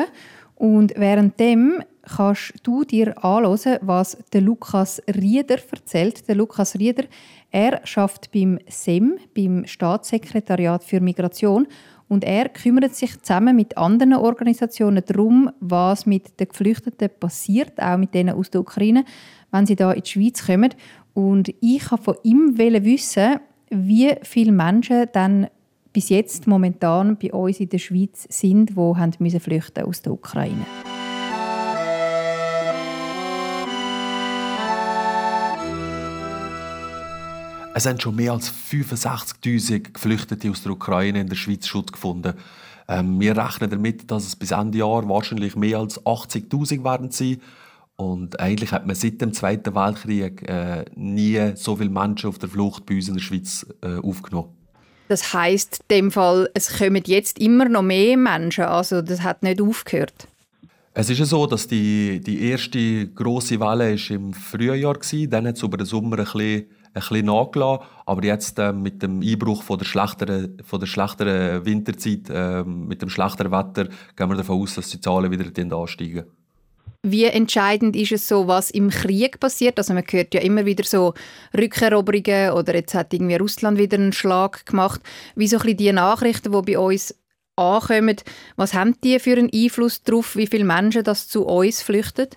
und 0.55 0.97
währenddem 0.97 1.83
kannst 2.03 2.53
du 2.63 2.83
dir 2.83 3.23
anhören, 3.23 3.79
was 3.81 4.17
der 4.31 4.41
Lukas 4.41 5.01
Rieder 5.07 5.57
erzählt. 5.71 6.27
Der 6.27 6.35
Lukas 6.35 6.75
Rieder, 6.75 7.05
er 7.51 7.81
schafft 7.85 8.31
beim 8.31 8.59
SEM, 8.67 9.17
beim 9.35 9.65
Staatssekretariat 9.65 10.83
für 10.83 10.99
Migration, 10.99 11.67
und 12.09 12.23
er 12.23 12.49
kümmert 12.49 12.93
sich 12.93 13.19
zusammen 13.21 13.55
mit 13.55 13.77
anderen 13.77 14.13
Organisationen 14.13 15.03
darum, 15.05 15.49
was 15.59 16.05
mit 16.05 16.39
den 16.39 16.47
Geflüchteten 16.47 17.09
passiert, 17.19 17.81
auch 17.81 17.97
mit 17.97 18.13
denen 18.13 18.35
aus 18.35 18.51
der 18.51 18.61
Ukraine, 18.61 19.05
wenn 19.51 19.65
sie 19.65 19.75
da 19.75 19.91
in 19.91 20.03
die 20.03 20.09
Schweiz 20.09 20.45
kommen. 20.45 20.75
Und 21.13 21.49
ich 21.61 21.89
wollte 21.89 22.03
von 22.03 22.15
ihm 22.23 22.57
wissen, 22.57 23.39
wie 23.69 24.13
viele 24.21 24.51
Menschen 24.51 25.07
dann 25.13 25.47
bis 25.91 26.09
jetzt 26.09 26.45
momentan 26.45 27.17
bei 27.17 27.31
uns 27.31 27.59
in 27.59 27.69
der 27.69 27.79
Schweiz 27.79 28.27
sind, 28.29 28.71
die 28.75 29.39
flüchten 29.39 29.83
aus 29.85 30.01
der 30.01 30.11
Ukraine. 30.11 30.65
Es 37.75 37.87
haben 37.87 37.99
schon 37.99 38.15
mehr 38.15 38.33
als 38.33 38.51
65.000 38.51 39.93
Geflüchtete 39.93 40.51
aus 40.51 40.61
der 40.61 40.73
Ukraine 40.73 41.21
in 41.21 41.27
der 41.27 41.35
Schweiz 41.35 41.65
Schutz 41.65 41.91
gefunden. 41.91 42.33
Ähm, 42.87 43.19
wir 43.19 43.35
rechnen 43.35 43.69
damit, 43.69 44.11
dass 44.11 44.27
es 44.27 44.35
bis 44.35 44.51
Ende 44.51 44.77
Jahr 44.77 45.09
wahrscheinlich 45.09 45.55
mehr 45.55 45.79
als 45.79 45.99
80.000 46.05 46.83
werden 46.83 47.09
sein. 47.09 47.41
Und 47.95 48.39
eigentlich 48.39 48.71
hat 48.71 48.85
man 48.85 48.95
seit 48.95 49.21
dem 49.21 49.33
Zweiten 49.33 49.73
Weltkrieg 49.73 50.47
äh, 50.47 50.85
nie 50.95 51.53
so 51.55 51.75
viele 51.75 51.89
Menschen 51.89 52.29
auf 52.29 52.37
der 52.37 52.49
Flucht 52.49 52.85
bei 52.85 52.95
uns 52.95 53.07
in 53.07 53.15
der 53.15 53.21
Schweiz 53.21 53.65
äh, 53.81 53.97
aufgenommen. 53.97 54.49
Das 55.07 55.33
heißt, 55.33 55.81
in 55.89 55.95
dem 55.95 56.11
Fall, 56.11 56.49
es 56.53 56.77
kommen 56.77 57.03
jetzt 57.05 57.39
immer 57.39 57.67
noch 57.69 57.81
mehr 57.81 58.17
Menschen. 58.17 58.65
Also 58.65 59.01
das 59.01 59.21
hat 59.21 59.41
nicht 59.41 59.61
aufgehört. 59.61 60.27
Es 60.93 61.09
ist 61.09 61.17
ja 61.17 61.25
so, 61.25 61.47
dass 61.47 61.67
die, 61.67 62.19
die 62.19 62.49
erste 62.49 63.07
große 63.07 63.59
Welle 63.59 63.93
ist 63.93 64.11
im 64.11 64.31
Frühjahr 64.31 64.95
war. 64.95 65.27
Dann 65.27 65.47
hat 65.47 65.55
es 65.55 65.63
über 65.63 65.77
den 65.77 65.87
Sommer 65.87 66.19
ein 66.19 66.23
bisschen, 66.23 66.65
bisschen 66.93 67.25
nachgelassen. 67.25 67.85
Aber 68.05 68.23
jetzt 68.23 68.59
äh, 68.59 68.73
mit 68.73 69.01
dem 69.01 69.21
Einbruch 69.21 69.63
von 69.63 69.77
der 69.77 69.85
schlechteren, 69.85 70.57
von 70.63 70.79
der 70.79 70.87
schlechteren 70.87 71.65
Winterzeit, 71.65 72.29
äh, 72.29 72.63
mit 72.63 73.01
dem 73.01 73.09
schlechteren 73.09 73.51
Wetter, 73.51 73.89
gehen 74.15 74.29
wir 74.29 74.35
davon 74.35 74.61
aus, 74.61 74.75
dass 74.75 74.89
die 74.89 75.01
Zahlen 75.01 75.31
wieder 75.31 75.77
ansteigen. 75.77 76.25
Wie 77.05 77.25
entscheidend 77.25 77.97
ist 77.97 78.13
es 78.13 78.29
so, 78.29 78.47
was 78.47 78.71
im 78.71 78.89
Krieg 78.89 79.39
passiert? 79.41 79.77
Also 79.77 79.93
man 79.93 80.05
hört 80.09 80.33
ja 80.33 80.39
immer 80.39 80.65
wieder 80.65 80.85
so 80.85 81.13
Rückeroberungen 81.57 82.51
oder 82.51 82.75
jetzt 82.75 82.93
hat 82.93 83.13
irgendwie 83.13 83.35
Russland 83.35 83.77
wieder 83.77 83.97
einen 83.97 84.13
Schlag 84.13 84.65
gemacht. 84.65 85.01
Wie 85.35 85.47
so 85.47 85.57
ein 85.57 85.63
bisschen 85.63 85.77
die 85.77 85.91
Nachrichten, 85.91 86.53
die 86.53 86.73
bei 86.73 86.79
uns 86.79 87.13
ankommen, 87.57 88.15
was 88.55 88.73
haben 88.73 88.95
die 89.03 89.19
für 89.19 89.37
einen 89.37 89.51
Einfluss 89.53 90.03
darauf, 90.03 90.37
wie 90.37 90.47
viele 90.47 90.63
Menschen 90.63 91.03
das 91.03 91.27
zu 91.27 91.45
uns 91.45 91.81
flüchten? 91.81 92.29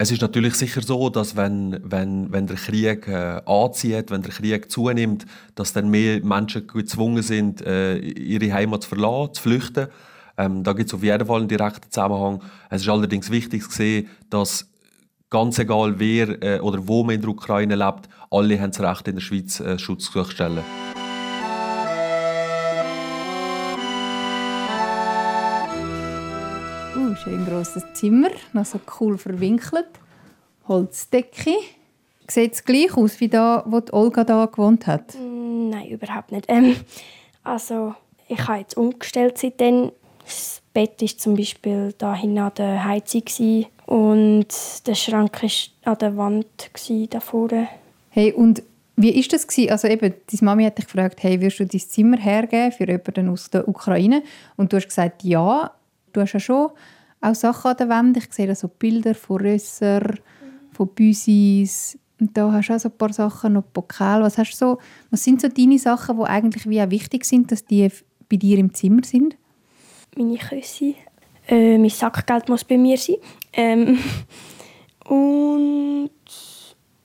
Es 0.00 0.12
ist 0.12 0.22
natürlich 0.22 0.54
sicher 0.54 0.80
so, 0.80 1.10
dass 1.10 1.34
wenn, 1.34 1.80
wenn, 1.82 2.30
wenn 2.30 2.46
der 2.46 2.56
Krieg 2.56 3.08
äh, 3.08 3.42
anzieht, 3.44 4.12
wenn 4.12 4.22
der 4.22 4.30
Krieg 4.30 4.70
zunimmt, 4.70 5.26
dass 5.56 5.72
dann 5.72 5.90
mehr 5.90 6.24
Menschen 6.24 6.68
gezwungen 6.68 7.24
sind, 7.24 7.62
äh, 7.62 7.98
ihre 7.98 8.52
Heimat 8.52 8.84
zu 8.84 8.90
verlassen, 8.90 9.34
zu 9.34 9.42
flüchten. 9.42 9.88
Ähm, 10.36 10.62
da 10.62 10.72
gibt 10.72 10.90
es 10.90 10.94
auf 10.94 11.02
jeden 11.02 11.26
Fall 11.26 11.40
einen 11.40 11.48
direkten 11.48 11.90
Zusammenhang. 11.90 12.44
Es 12.70 12.82
ist 12.82 12.88
allerdings 12.88 13.28
wichtig 13.32 13.64
zu 13.64 13.72
sehen, 13.72 14.08
dass 14.30 14.70
ganz 15.30 15.58
egal 15.58 15.98
wer 15.98 16.40
äh, 16.44 16.60
oder 16.60 16.86
wo 16.86 17.02
man 17.02 17.16
in 17.16 17.22
der 17.22 17.30
Ukraine 17.30 17.74
lebt, 17.74 18.08
alle 18.30 18.60
haben 18.60 18.70
das 18.70 18.80
Recht 18.80 19.08
in 19.08 19.16
der 19.16 19.22
Schweiz 19.22 19.58
äh, 19.58 19.80
Schutz 19.80 20.12
zu 20.12 20.24
stellen. 20.24 20.62
Schön 27.18 27.44
grosses 27.44 27.82
Zimmer, 27.94 28.30
noch 28.52 28.64
so 28.64 28.80
cool 29.00 29.18
verwinkelt. 29.18 29.88
Holzdecke. 30.68 31.54
Sieht 32.28 32.52
es 32.52 32.64
gleich 32.64 32.96
aus 32.96 33.20
wie 33.20 33.28
da, 33.28 33.64
wo 33.66 33.82
Olga 33.90 34.22
da 34.22 34.46
gewohnt 34.46 34.86
hat? 34.86 35.16
Nein, 35.18 35.88
überhaupt 35.88 36.30
nicht. 36.30 36.44
Ähm, 36.48 36.76
also 37.42 37.94
ich 38.28 38.46
habe 38.46 38.60
jetzt 38.60 38.76
umgestellt 38.76 39.38
seitdem. 39.38 39.92
Das 40.24 40.60
Bett 40.74 41.00
war 41.00 41.08
zum 41.08 41.36
Beispiel 41.36 41.94
da 41.96 42.14
hinten 42.14 42.38
an 42.38 42.52
der 42.56 42.84
Heizung 42.84 43.66
und 43.86 44.46
der 44.86 44.94
Schrank 44.94 45.42
war 45.42 45.92
an 45.92 45.98
der 45.98 46.16
Wand 46.16 46.46
da 47.10 47.20
vorne. 47.20 47.68
Hey, 48.10 48.32
und 48.32 48.62
wie 48.96 49.18
ist 49.18 49.32
das 49.32 49.46
gewesen? 49.46 49.70
Also 49.70 49.88
eben, 49.88 50.12
deine 50.30 50.42
Mami 50.42 50.64
hat 50.64 50.76
dich 50.76 50.84
gefragt, 50.84 51.22
hey, 51.22 51.40
wirst 51.40 51.60
du 51.60 51.66
dein 51.66 51.80
Zimmer 51.80 52.18
hergeben 52.18 52.72
für 52.72 52.86
jemanden 52.86 53.30
aus 53.30 53.48
der 53.48 53.66
Ukraine? 53.66 54.22
Und 54.56 54.72
du 54.72 54.76
hast 54.76 54.88
gesagt, 54.88 55.24
ja. 55.24 55.72
Du 56.12 56.20
hast 56.20 56.32
ja 56.32 56.40
schon 56.40 56.70
auch 57.20 57.34
Sachen 57.34 57.70
an 57.70 57.76
der 57.76 57.88
Wand. 57.88 58.16
Ich 58.16 58.32
sehe 58.32 58.46
da 58.46 58.54
so 58.54 58.68
Bilder 58.68 59.14
von 59.14 59.40
Rösser, 59.40 60.02
von 60.72 60.88
Büsis. 60.88 61.98
Und 62.20 62.36
da 62.36 62.52
hast 62.52 62.68
du 62.68 62.74
auch 62.74 62.78
so 62.80 62.88
ein 62.88 62.98
paar 62.98 63.12
Sachen, 63.12 63.54
noch 63.54 63.64
Pokal. 63.72 64.22
Was, 64.22 64.38
hast 64.38 64.56
so, 64.56 64.78
was 65.10 65.22
sind 65.22 65.40
so 65.40 65.48
deine 65.48 65.78
Sachen, 65.78 66.18
die 66.18 66.24
eigentlich 66.24 66.68
wie 66.68 66.82
auch 66.82 66.90
wichtig 66.90 67.24
sind, 67.24 67.52
dass 67.52 67.64
die 67.64 67.88
bei 68.28 68.36
dir 68.36 68.58
im 68.58 68.74
Zimmer 68.74 69.04
sind? 69.04 69.36
meine 70.16 70.36
Küsse. 70.36 70.94
Äh, 71.46 71.78
mein 71.78 71.90
Sackgeld 71.90 72.48
muss 72.48 72.64
bei 72.64 72.76
mir 72.76 72.98
sein. 72.98 73.16
Ähm, 73.52 73.98
und 75.06 76.10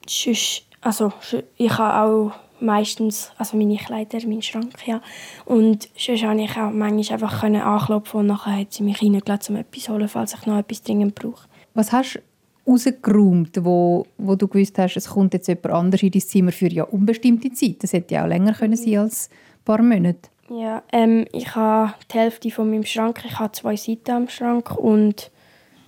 sonst, 0.05 0.63
also 0.81 1.13
ich 1.57 1.77
habe 1.77 2.11
auch 2.11 2.31
meistens 2.63 3.31
also 3.37 3.57
meine 3.57 3.77
Kleider, 3.77 4.19
meinen 4.27 4.41
Schrank, 4.41 4.87
ja. 4.87 5.01
Und 5.45 5.89
sonst 5.97 6.21
konnte 6.23 6.43
ich 6.43 6.57
auch 6.57 6.71
manchmal 6.71 7.21
einfach 7.21 7.43
anklopfen 7.43 8.21
und 8.21 8.27
nachher 8.27 8.59
hat 8.59 8.73
sie 8.73 8.83
mich 8.83 9.01
reingelassen, 9.01 9.55
um 9.55 9.61
etwas 9.61 9.83
zu 9.83 9.93
holen, 9.93 10.07
falls 10.07 10.33
ich 10.33 10.45
noch 10.45 10.57
etwas 10.57 10.81
dringend 10.81 11.15
brauche. 11.15 11.47
Was 11.73 11.91
hast 11.91 12.15
du 12.15 12.71
rausgeräumt, 12.71 13.63
wo, 13.63 14.05
wo 14.17 14.35
du 14.35 14.47
gewusst 14.47 14.77
hast, 14.77 14.95
es 14.95 15.09
kommt 15.09 15.33
jetzt 15.33 15.47
jemand 15.47 15.71
anderes 15.71 16.03
in 16.03 16.11
dein 16.11 16.21
Zimmer 16.21 16.51
für 16.51 16.71
ja 16.71 16.83
unbestimmte 16.85 17.51
Zeit? 17.51 17.83
Das 17.83 17.93
hätte 17.93 18.15
ja 18.15 18.23
auch 18.23 18.27
länger 18.27 18.53
können 18.53 18.77
sein 18.77 18.97
als 18.97 19.29
ein 19.29 19.65
paar 19.65 19.81
Monate. 19.81 20.29
Ja, 20.49 20.83
ähm, 20.91 21.25
ich 21.31 21.55
habe 21.55 21.93
die 22.11 22.17
Hälfte 22.17 22.51
von 22.51 22.69
meinem 22.69 22.85
Schrank, 22.85 23.23
ich 23.25 23.39
habe 23.39 23.51
zwei 23.53 23.75
Seiten 23.75 24.11
am 24.11 24.29
Schrank 24.29 24.75
und 24.77 25.31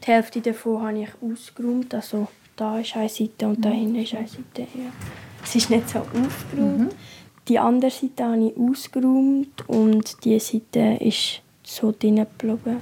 die 0.05 0.11
Hälfte 0.11 0.41
davon 0.41 0.81
habe 0.81 0.99
ich 0.99 1.09
ausgeräumt. 1.21 1.93
Also 1.93 2.27
da 2.55 2.79
ist 2.79 2.95
eine 2.95 3.09
Seite 3.09 3.47
und 3.47 3.63
da 3.63 3.69
mhm. 3.69 3.73
hinten 3.73 3.95
ist 3.95 4.15
eine 4.15 4.27
Seite. 4.27 4.61
Ja. 4.61 4.91
Es 5.45 5.55
ist 5.55 5.69
nicht 5.69 5.89
so 5.89 5.99
aufgeräumt. 5.99 6.79
Mhm. 6.79 6.89
Die 7.47 7.59
andere 7.59 7.91
Seite 7.91 8.25
habe 8.25 8.47
ich 8.47 8.57
ausgeräumt 8.57 9.69
und 9.69 10.25
die 10.25 10.39
Seite 10.39 10.97
ist 10.99 11.41
so 11.63 11.93
drin 11.97 12.15
geblieben. 12.15 12.81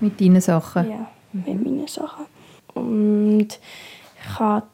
Mit 0.00 0.20
deinen 0.20 0.40
Sachen? 0.40 0.88
Ja, 0.88 1.10
mit 1.32 1.46
meinen 1.46 1.86
Sachen. 1.88 2.26
Und 2.74 3.48
ich 3.48 4.38
habe 4.38 4.66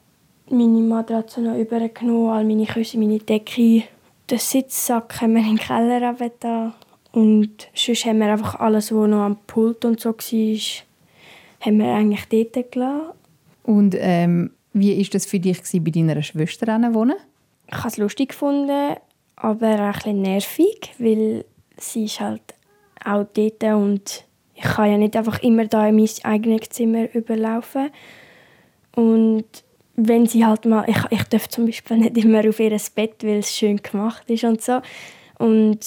meine 0.50 0.80
Matratze 0.80 1.40
noch 1.40 1.56
übergenommen, 1.56 2.30
all 2.30 2.44
meine 2.44 2.66
Küsse, 2.66 2.98
meine 2.98 3.18
Decke 3.18 3.84
den 4.30 4.38
Sitzsack 4.38 5.20
haben 5.20 5.34
wir 5.34 5.40
in 5.40 5.56
den 5.56 5.58
Keller 5.58 6.14
da. 6.38 6.74
Und 7.12 7.68
sonst 7.74 8.04
haben 8.04 8.18
wir 8.18 8.32
einfach 8.32 8.54
alles, 8.60 8.94
was 8.94 9.08
noch 9.08 9.22
am 9.22 9.36
Pult 9.46 9.84
und 9.84 9.98
so 9.98 10.10
war, 10.10 10.60
haben 11.60 11.78
wir 11.78 11.94
eigentlich 11.94 12.26
dort 12.28 12.72
gelassen. 12.72 13.10
Und 13.64 13.96
ähm, 13.98 14.52
wie 14.72 14.96
war 14.96 15.06
das 15.12 15.26
für 15.26 15.40
dich, 15.40 15.58
bei 15.72 15.90
deiner 15.90 16.22
Schwester 16.22 16.66
wohnen? 16.94 17.16
Ich 17.70 17.78
habe 17.78 17.88
es 17.88 17.96
lustig 17.98 18.30
gefunden, 18.30 18.96
aber 19.36 19.74
auch 19.74 19.78
ein 19.78 19.92
bisschen 19.92 20.22
nervig, 20.22 20.94
weil 20.98 21.44
sie 21.76 22.04
ist 22.04 22.20
halt 22.20 22.42
auch 23.04 23.24
dort 23.32 23.62
und 23.62 24.24
ich 24.54 24.62
kann 24.62 24.90
ja 24.90 24.98
nicht 24.98 25.16
einfach 25.16 25.42
immer 25.42 25.66
da 25.66 25.88
in 25.88 25.96
mein 25.96 26.08
eigenes 26.24 26.68
Zimmer 26.68 27.14
überlaufen. 27.14 27.90
Und 28.94 29.46
wenn 29.96 30.26
sie 30.26 30.44
halt 30.44 30.64
mal, 30.66 30.84
ich, 30.88 30.98
ich 31.10 31.22
darf 31.24 31.48
zum 31.48 31.66
Beispiel 31.66 31.98
nicht 31.98 32.18
immer 32.18 32.46
auf 32.46 32.60
ihr 32.60 32.76
Bett, 32.94 33.22
weil 33.22 33.38
es 33.38 33.56
schön 33.56 33.78
gemacht 33.78 34.28
ist 34.28 34.44
und 34.44 34.60
so. 34.60 34.80
Und 35.38 35.80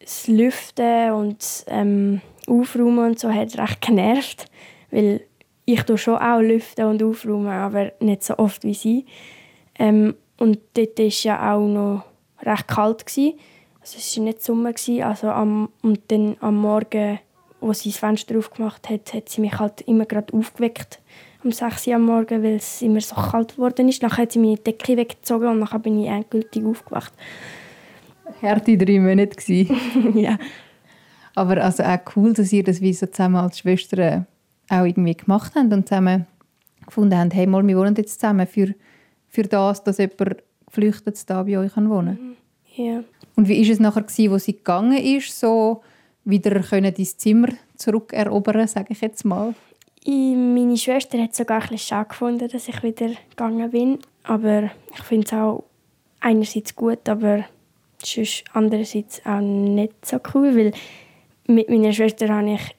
das 0.00 0.28
Lüften 0.28 1.12
und 1.12 1.64
ähm, 1.66 2.20
Aufräumen 2.46 3.10
und 3.10 3.18
so 3.18 3.32
hat 3.32 3.56
recht 3.58 3.80
genervt, 3.80 4.46
weil 4.90 5.22
ich 5.64 5.82
tue 5.84 5.98
schon 5.98 6.18
auch 6.18 6.40
lüften 6.40 6.86
und 6.86 7.02
aufräumen, 7.02 7.48
aber 7.48 7.92
nicht 8.00 8.22
so 8.22 8.36
oft 8.38 8.64
wie 8.64 8.74
sie. 8.74 9.06
Ähm, 9.78 10.14
und 10.38 10.58
dort 10.74 10.98
war 10.98 11.06
ja 11.06 11.54
auch 11.54 11.66
noch 11.66 12.04
recht 12.42 12.68
kalt. 12.68 13.06
Gewesen. 13.06 13.38
Also 13.80 13.98
es 13.98 14.16
war 14.16 14.24
nicht 14.24 14.42
Sommer. 14.42 14.72
Gewesen, 14.72 15.02
also 15.02 15.28
am, 15.28 15.68
und 15.82 16.00
dann 16.08 16.36
am 16.40 16.56
Morgen, 16.56 17.18
als 17.60 17.80
sie 17.80 17.90
das 17.90 17.98
Fenster 17.98 18.38
aufgemacht 18.38 18.88
hat, 18.88 19.14
hat 19.14 19.28
sie 19.28 19.40
mich 19.40 19.58
halt 19.58 19.82
immer 19.82 20.06
gerade 20.06 20.32
aufgeweckt 20.32 21.00
um 21.44 21.50
6 21.50 21.88
Uhr 21.88 21.94
am 21.96 22.02
Morgen, 22.02 22.42
weil 22.42 22.56
es 22.56 22.82
immer 22.82 23.00
so 23.00 23.16
kalt 23.16 23.56
geworden 23.56 23.88
ist. 23.88 24.02
Dann 24.02 24.16
hat 24.16 24.32
sie 24.32 24.38
meine 24.38 24.56
Decke 24.56 24.96
weggezogen 24.96 25.48
und 25.48 25.60
dann 25.60 25.82
bin 25.82 26.00
ich 26.00 26.08
endgültig 26.08 26.64
aufgewacht. 26.64 27.12
Härte 28.40 28.76
drei 28.76 29.00
Monate 29.00 29.52
ja. 30.14 30.38
Aber 31.34 31.62
also 31.62 31.82
auch 31.82 31.98
cool, 32.14 32.32
dass 32.32 32.52
ihr 32.52 32.62
das 32.62 32.80
wie 32.80 32.92
so 32.92 33.06
zusammen 33.06 33.36
als 33.36 33.58
Schwestern 33.58 34.26
auch 34.68 34.84
irgendwie 34.84 35.16
gemacht 35.16 35.52
habt 35.54 35.72
und 35.72 35.88
zusammen 35.88 36.26
gefunden 36.86 37.18
habt, 37.18 37.34
hey, 37.34 37.46
mal, 37.46 37.66
wir 37.66 37.76
wohnen 37.76 37.94
jetzt 37.96 38.20
zusammen 38.20 38.46
für, 38.46 38.74
für 39.32 39.44
das, 39.44 39.82
dass 39.82 39.98
jemand 39.98 40.42
geflüchtet 40.66 41.28
da 41.28 41.42
bei 41.42 41.58
euch 41.58 41.74
wohnen 41.76 42.36
kann. 42.76 42.84
Ja. 42.84 43.02
Und 43.34 43.48
wie 43.48 43.64
war 43.64 43.72
es 43.72 43.80
nachher, 43.80 44.02
gewesen, 44.02 44.30
wo 44.30 44.38
sie 44.38 44.52
gegangen 44.52 44.98
ist, 44.98 45.38
so 45.38 45.82
wieder 46.24 46.60
können 46.60 46.94
dein 46.94 47.06
Zimmer 47.06 47.48
zurückerobern, 47.76 48.68
sage 48.68 48.92
ich 48.92 49.00
jetzt 49.00 49.24
mal? 49.24 49.54
Meine 50.06 50.76
Schwester 50.76 51.20
hat 51.20 51.34
sogar 51.34 51.62
ein 51.62 51.68
bisschen 51.68 51.78
schade 51.78 52.08
gefunden, 52.10 52.48
dass 52.48 52.68
ich 52.68 52.82
wieder 52.82 53.10
gegangen 53.30 53.70
bin. 53.70 53.98
Aber 54.24 54.70
ich 54.94 55.02
finde 55.02 55.26
es 55.26 55.32
auch 55.32 55.64
einerseits 56.20 56.76
gut, 56.76 57.08
aber 57.08 57.44
sonst 57.98 58.44
andererseits 58.52 59.24
auch 59.24 59.40
nicht 59.40 60.04
so 60.04 60.18
cool, 60.34 60.54
weil 60.56 60.72
mit 61.46 61.70
meiner 61.70 61.92
Schwester 61.92 62.28
habe 62.28 62.54
ich 62.54 62.76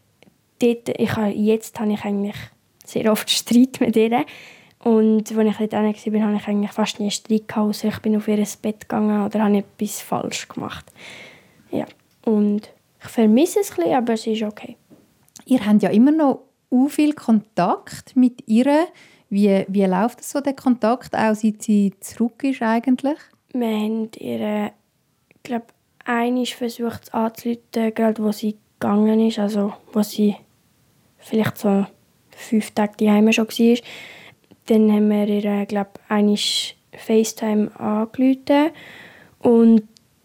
dort, 0.59 0.99
ich 0.99 1.15
habe, 1.15 1.31
jetzt 1.31 1.79
habe 1.79 1.93
ich 1.93 2.03
eigentlich 2.05 2.37
sehr 2.85 3.11
oft 3.11 3.29
Streit 3.29 3.79
mit 3.79 3.95
ihr. 3.95 4.25
Und 4.83 5.31
als 5.31 5.59
ich 5.59 5.69
dort 5.69 5.73
war, 5.73 6.21
habe 6.21 6.35
ich 6.35 6.47
eigentlich 6.47 6.71
fast 6.71 6.99
nie 6.99 7.09
Streit 7.09 7.47
gehabt, 7.47 7.67
also 7.67 7.87
ich 7.87 7.99
bin 7.99 8.17
auf 8.17 8.27
ihr 8.27 8.45
Bett 8.61 8.81
gegangen 8.81 9.25
oder 9.25 9.43
habe 9.43 9.57
etwas 9.57 10.01
falsch 10.01 10.47
gemacht. 10.49 10.85
Ja, 11.71 11.85
und 12.25 12.69
ich 13.01 13.09
vermisse 13.09 13.61
es 13.61 13.71
ein 13.71 13.75
bisschen, 13.77 13.95
aber 13.95 14.13
es 14.13 14.27
ist 14.27 14.43
okay. 14.43 14.75
Ihr 15.45 15.65
habt 15.65 15.83
ja 15.83 15.89
immer 15.89 16.11
noch 16.11 16.41
so 16.69 16.89
viel 16.89 17.13
Kontakt 17.13 18.15
mit 18.15 18.47
ihr. 18.47 18.87
Wie, 19.29 19.65
wie 19.67 19.85
läuft 19.85 20.23
so 20.23 20.41
der 20.41 20.53
Kontakt, 20.53 21.15
auch 21.15 21.33
seit 21.33 21.63
sie 21.63 21.93
zurück 22.01 22.43
ist 22.43 22.61
eigentlich? 22.61 23.17
Wir 23.53 23.67
haben 23.67 24.09
ihr, 24.19 24.71
ich 25.29 25.43
glaube, 25.43 25.67
einmal 26.05 26.45
versucht 26.45 27.13
anzurufen, 27.13 27.93
gerade 27.95 28.23
wo 28.23 28.31
sie 28.31 28.57
gegangen 28.79 29.27
ist, 29.27 29.39
also 29.39 29.73
wo 29.91 30.03
sie 30.03 30.35
vielleicht 31.17 31.57
so 31.57 31.85
fünf 32.31 32.71
Tage 32.71 32.93
daheim 32.97 33.31
schon 33.31 33.47
war. 33.47 33.77
Dann 34.67 34.91
haben 34.91 35.09
wir 35.09 35.27
ihr, 35.27 35.65
glaube 35.65 35.91
ich, 36.27 36.77
FaceTime 36.95 37.71
angerufen 37.79 38.71
und 39.39 39.83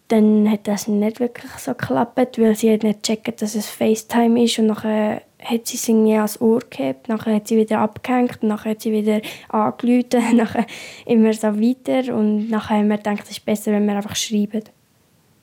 dann 0.08 0.50
hat 0.50 0.66
das 0.66 0.88
nicht 0.88 1.20
wirklich 1.20 1.50
so 1.52 1.72
geklappt, 1.72 2.38
weil 2.38 2.54
sie 2.54 2.72
hat 2.72 2.82
nicht 2.82 3.02
gecheckt, 3.02 3.42
dass 3.42 3.54
es 3.54 3.68
FaceTime 3.68 4.42
ist 4.42 4.58
und 4.58 4.66
nachher 4.66 5.22
hat 5.42 5.66
sie 5.66 5.76
es 5.76 5.88
irgendwie 5.88 6.14
ans 6.14 6.40
Ohr 6.40 6.60
gehabt, 6.70 7.08
nachher 7.08 7.36
hat 7.36 7.48
sie 7.48 7.56
wieder 7.56 7.80
abgehängt, 7.80 8.42
nachher 8.42 8.70
hat 8.70 8.80
sie 8.80 8.92
wieder 8.92 9.20
angerufen, 9.48 10.22
nachher 10.36 10.66
immer 11.04 11.32
so 11.32 11.48
weiter 11.60 12.14
und 12.14 12.50
nachher 12.50 12.78
haben 12.78 12.88
wir 12.88 12.96
gedacht, 12.96 13.24
es 13.24 13.32
ist 13.32 13.44
besser, 13.44 13.72
wenn 13.72 13.86
wir 13.86 13.96
einfach 13.96 14.16
schreiben. 14.16 14.64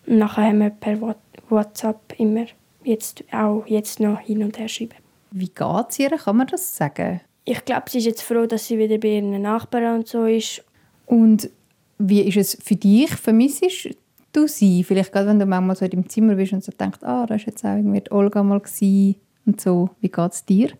Und 0.08 0.18
nachher 0.18 0.46
haben 0.46 0.60
wir 0.60 0.70
per 0.72 1.16
WhatsApp 1.50 2.16
immer 2.18 2.46
jetzt 2.84 3.24
auch 3.32 3.66
jetzt 3.68 4.00
noch 4.00 4.20
hin 4.20 4.44
und 4.44 4.58
her 4.60 4.68
schreiben. 4.68 4.96
Wie 5.32 5.50
geht 5.50 5.86
es 5.90 6.00
ihr? 6.00 6.10
Kann 6.10 6.38
man 6.38 6.48
das 6.48 6.76
sagen? 6.76 7.22
Ich 7.46 7.64
glaube, 7.64 7.90
sie 7.90 8.00
ist 8.00 8.06
jetzt 8.06 8.22
froh, 8.22 8.48
dass 8.48 8.68
sie 8.68 8.78
wieder 8.78 8.98
bei 8.98 9.16
ihren 9.16 9.42
Nachbarn 9.42 10.00
und 10.00 10.08
so 10.08 10.26
ist. 10.26 10.64
Und 11.06 11.50
wie 12.00 12.22
ist 12.22 12.38
es 12.38 12.58
für 12.64 12.76
dich? 12.76 13.12
Vermisst 13.12 13.64
du 14.34 14.48
sie? 14.48 14.84
Vielleicht 14.84 15.12
gerade, 15.12 15.28
wenn 15.28 15.40
du 15.40 15.46
manchmal 15.46 15.76
so 15.76 15.86
in 15.86 15.92
deinem 15.92 16.10
Zimmer 16.10 16.36
bist 16.36 16.54
und 16.54 16.64
so 16.64 16.72
denkst, 16.72 17.00
ah, 17.04 17.26
da 17.26 17.36
war 17.36 17.38
jetzt 17.38 17.64
auch 17.64 17.76
irgendwie 17.76 18.04
Olga 18.12 18.44
mal 18.44 18.60
gewesen 18.60 19.16
und 19.46 19.62
so. 19.62 19.92
Wie 20.02 20.10
geht 20.10 20.32
es 20.32 20.44
dir? 20.44 20.72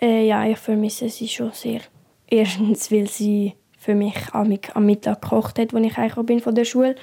Äh, 0.00 0.26
ja, 0.26 0.46
ich 0.46 0.58
vermisse 0.58 1.08
sie 1.08 1.26
schon 1.26 1.52
sehr. 1.52 1.80
Erstens, 2.28 2.92
weil 2.92 3.08
sie 3.08 3.54
für 3.76 3.94
mich 3.94 4.16
am, 4.32 4.86
Mittag 4.86 5.22
gekocht 5.22 5.58
hat, 5.58 5.74
als 5.74 5.86
ich 5.86 5.98
eigentlich 5.98 6.26
bin 6.26 6.40
von 6.40 6.54
der 6.54 6.64
Schule. 6.64 6.94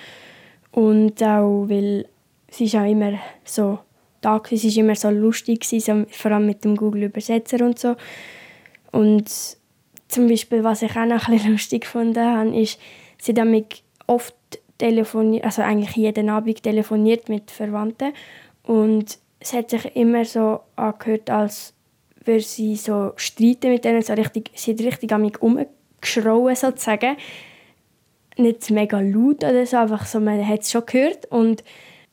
Und 0.71 1.21
auch, 1.21 1.65
weil 1.67 2.07
sie 2.49 2.65
ist 2.65 2.75
auch 2.75 2.89
immer 2.89 3.13
so 3.43 3.79
da 4.21 4.33
war. 4.33 4.43
Sie 4.45 4.75
war 4.75 4.83
immer 4.83 4.95
so 4.95 5.09
lustig, 5.09 5.65
vor 6.11 6.31
allem 6.31 6.45
mit 6.47 6.63
dem 6.63 6.75
Google-Übersetzer 6.75 7.65
und 7.65 7.77
so. 7.77 7.95
Und 8.95 9.29
zum 10.07 10.29
Beispiel, 10.29 10.63
was 10.63 10.81
ich 10.81 10.91
auch 10.91 11.05
noch 11.05 11.27
ein 11.27 11.33
bisschen 11.33 11.51
lustig 11.51 11.81
gefunden 11.81 12.25
habe, 12.25 12.57
ist, 12.57 12.79
sie 13.17 13.33
damit 13.33 13.83
oft 14.07 14.33
telefoniert, 14.77 15.43
also 15.43 15.63
eigentlich 15.63 15.97
jeden 15.97 16.29
Abend 16.29 16.63
telefoniert 16.63 17.27
mit 17.27 17.51
Verwandten 17.51 18.13
und 18.63 19.17
es 19.41 19.51
hat 19.51 19.69
sich 19.69 19.97
immer 19.97 20.23
so 20.23 20.61
angehört, 20.77 21.29
als 21.29 21.73
würde 22.23 22.39
sie 22.39 22.77
so 22.77 23.11
streiten 23.17 23.71
mit 23.71 23.83
denen, 23.83 24.01
so 24.01 24.13
richtig, 24.13 24.51
sie 24.55 24.71
hat 24.71 24.79
richtig 24.79 25.11
an 25.11 25.23
mich 25.23 25.41
umgeschrauen 25.41 26.55
sozusagen. 26.55 27.17
Nicht 28.37 28.69
mega 28.71 29.01
laut 29.01 29.43
oder 29.43 29.65
so, 29.65 29.75
einfach 29.75 30.05
so, 30.05 30.21
man 30.21 30.47
hat 30.47 30.61
es 30.61 30.71
schon 30.71 30.85
gehört 30.85 31.25
und 31.31 31.65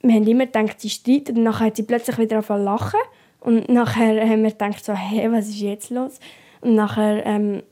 wir 0.03 0.17
haben 0.17 0.27
immer 0.27 0.47
gedacht, 0.47 0.81
sie 0.81 0.91
streitet 0.91 1.37
und 1.37 1.45
nachher 1.45 1.67
hat 1.67 1.77
sie 1.77 1.85
plötzlich 1.85 2.19
wieder 2.19 2.39
angefangen 2.39 2.65
lachen 2.65 3.01
und 3.39 3.69
nachher 3.69 4.21
haben 4.29 4.43
wir 4.43 4.51
gedacht 4.51 4.85
so, 4.85 4.95
hey, 4.95 5.31
was 5.31 5.49
ist 5.49 5.61
jetzt 5.61 5.91
los? 5.91 6.19
Und 6.63 6.75
nachher 6.75 7.27
ähm, 7.27 7.63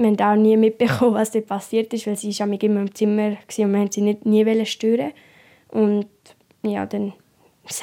wir 0.00 0.06
haben 0.06 0.20
auch 0.20 0.42
nie 0.42 0.56
mitbekommen, 0.56 1.14
was 1.14 1.30
dort 1.30 1.46
passiert 1.46 1.92
ist, 1.92 2.06
weil 2.06 2.16
sie 2.16 2.36
war 2.38 2.48
immer 2.48 2.80
im 2.80 2.94
Zimmer 2.94 3.28
und 3.28 3.58
wir 3.58 3.72
wollten 3.72 3.92
sie 3.92 4.00
nicht, 4.00 4.24
nie 4.24 4.66
stören. 4.66 5.12
Und 5.68 6.06
ja, 6.62 6.86
dann 6.86 7.12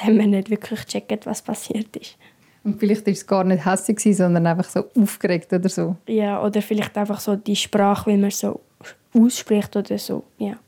haben 0.00 0.18
wir 0.18 0.26
nicht 0.26 0.50
wirklich 0.50 0.84
gecheckt, 0.84 1.26
was 1.26 1.42
passiert 1.42 1.96
ist. 1.96 2.16
Und 2.64 2.80
vielleicht 2.80 3.06
war 3.06 3.12
es 3.12 3.26
gar 3.26 3.44
nicht 3.44 3.64
hässlich, 3.64 4.16
sondern 4.16 4.46
einfach 4.46 4.68
so 4.68 4.84
aufgeregt 5.00 5.52
oder 5.52 5.68
so. 5.68 5.96
Ja, 6.08 6.44
oder 6.44 6.60
vielleicht 6.60 6.98
einfach 6.98 7.20
so 7.20 7.36
die 7.36 7.56
Sprache, 7.56 8.10
wie 8.10 8.16
man 8.16 8.30
so 8.30 8.60
ausspricht 9.14 9.76
oder 9.76 9.96
so, 9.96 10.24
ja. 10.38 10.58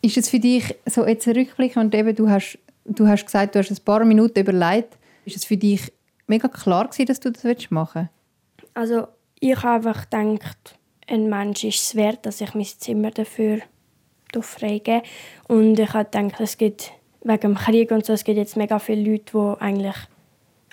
Ist 0.00 0.16
es 0.16 0.28
für 0.28 0.38
dich 0.38 0.76
so 0.86 1.06
jetzt 1.06 1.26
ein 1.26 1.36
Rückblick 1.36 1.76
und 1.76 1.92
eben 1.94 2.14
du 2.14 2.28
hast, 2.28 2.58
du 2.84 3.08
hast 3.08 3.24
gesagt, 3.24 3.54
du 3.54 3.58
hast 3.58 3.70
ein 3.70 3.84
paar 3.84 4.04
Minuten 4.04 4.38
überlegt, 4.38 4.96
ist 5.24 5.36
es 5.36 5.44
für 5.44 5.56
dich 5.56 5.92
mega 6.28 6.46
klar 6.46 6.86
gewesen, 6.86 7.06
dass 7.06 7.18
du 7.18 7.32
das 7.32 7.70
machen 7.70 8.08
willst? 8.56 8.76
Also 8.76 9.08
ich 9.40 9.62
habe 9.62 9.88
einfach 9.88 10.08
gedacht, 10.10 10.78
ein 11.06 11.28
Mensch 11.28 11.64
ist 11.64 11.82
es 11.82 11.94
wert, 11.94 12.26
dass 12.26 12.40
ich 12.40 12.54
mein 12.54 12.64
Zimmer 12.64 13.10
dafür 13.10 13.60
freigebe. 14.40 15.02
Und 15.48 15.78
ich 15.78 15.92
habe 15.94 16.04
gedacht, 16.04 16.40
es 16.40 16.58
gibt 16.58 16.92
wegen 17.22 17.40
dem 17.40 17.54
Krieg 17.54 17.90
und 17.90 18.04
so, 18.04 18.12
es 18.12 18.24
gibt 18.24 18.38
jetzt 18.38 18.56
mega 18.56 18.78
viele 18.78 19.10
Leute, 19.10 19.32
die 19.32 19.60
eigentlich 19.62 19.96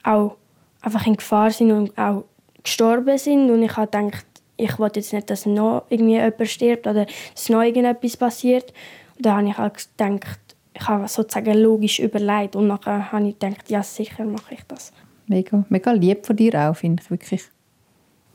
auch 0.03 0.35
einfach 0.81 1.07
in 1.07 1.15
Gefahr 1.15 1.51
sind 1.51 1.71
und 1.71 1.97
auch 1.97 2.25
gestorben 2.63 3.17
sind. 3.17 3.49
Und 3.49 3.63
ich 3.63 3.75
habe 3.75 3.87
gedacht, 3.87 4.25
ich 4.57 4.77
will 4.77 4.91
jetzt 4.93 5.13
nicht, 5.13 5.29
dass 5.29 5.45
noch 5.45 5.85
irgendwie 5.89 6.15
jemand 6.15 6.47
stirbt 6.47 6.87
oder 6.87 7.05
dass 7.33 7.49
noch 7.49 7.61
irgendetwas 7.61 8.17
passiert. 8.17 8.73
Und 9.17 9.25
da 9.25 9.37
habe 9.37 9.47
ich 9.47 9.57
halt 9.57 9.89
gedacht, 9.97 10.39
ich 10.73 10.87
habe 10.87 11.07
sozusagen 11.07 11.57
logisch 11.57 11.99
überlegt 11.99 12.55
und 12.55 12.67
dann 12.67 13.11
habe 13.11 13.27
ich 13.27 13.39
gedacht, 13.39 13.69
ja 13.69 13.81
sicher 13.81 14.25
mache 14.25 14.55
ich 14.55 14.63
das. 14.67 14.91
Mega, 15.27 15.63
mega 15.69 15.91
lieb 15.91 16.25
von 16.25 16.35
dir 16.35 16.53
auch, 16.69 16.75
finde 16.75 17.01
ich 17.01 17.09
wirklich. 17.09 17.43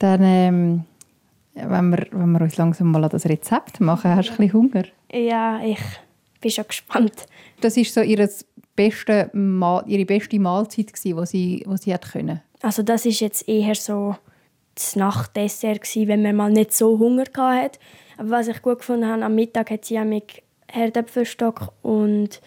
Dann 0.01 0.23
ähm, 0.23 0.85
wenn 1.55 1.91
wir, 1.91 2.07
wenn 2.11 2.33
wir 2.33 2.41
uns 2.41 2.57
langsam 2.57 2.91
mal 2.91 3.05
an 3.05 3.11
das 3.11 3.27
Rezept 3.27 3.81
machen, 3.81 4.15
hast 4.15 4.29
du 4.29 4.33
ein 4.33 4.37
bisschen 4.39 4.53
Hunger? 4.53 4.85
Ja, 5.13 5.61
ich 5.63 5.81
bin 6.41 6.51
schon 6.51 6.67
gespannt. 6.67 7.27
Das 7.61 7.77
war 7.77 7.85
so 7.85 8.01
ihre 8.01 8.29
beste, 8.77 9.31
ihre 9.87 10.05
beste 10.05 10.39
Mahlzeit, 10.39 10.93
die 10.93 10.97
sie, 10.97 11.15
die 11.15 11.65
sie 11.81 11.95
hat 11.95 12.13
können. 12.13 12.41
Also 12.63 12.83
das 12.83 13.07
ist 13.07 13.21
jetzt 13.21 13.49
eher 13.49 13.75
so 13.75 14.17
das 14.75 14.97
Nachtdessert, 14.97 15.83
wenn 15.95 16.23
man 16.23 16.37
mal 16.37 16.51
nicht 16.51 16.73
so 16.73 16.99
Hunger 16.99 17.25
hatte. 17.37 17.79
Aber 18.17 18.31
was 18.31 18.49
ich 18.49 18.63
gut 18.63 18.79
gefunden 18.79 19.07
habe, 19.07 19.25
am 19.25 19.35
Mittag 19.35 19.71
hat 19.71 19.85
sie 19.85 19.95
ja 19.95 20.05
mit 20.05 20.43
Herdäpfelstock 20.69 21.73
und 21.83 22.41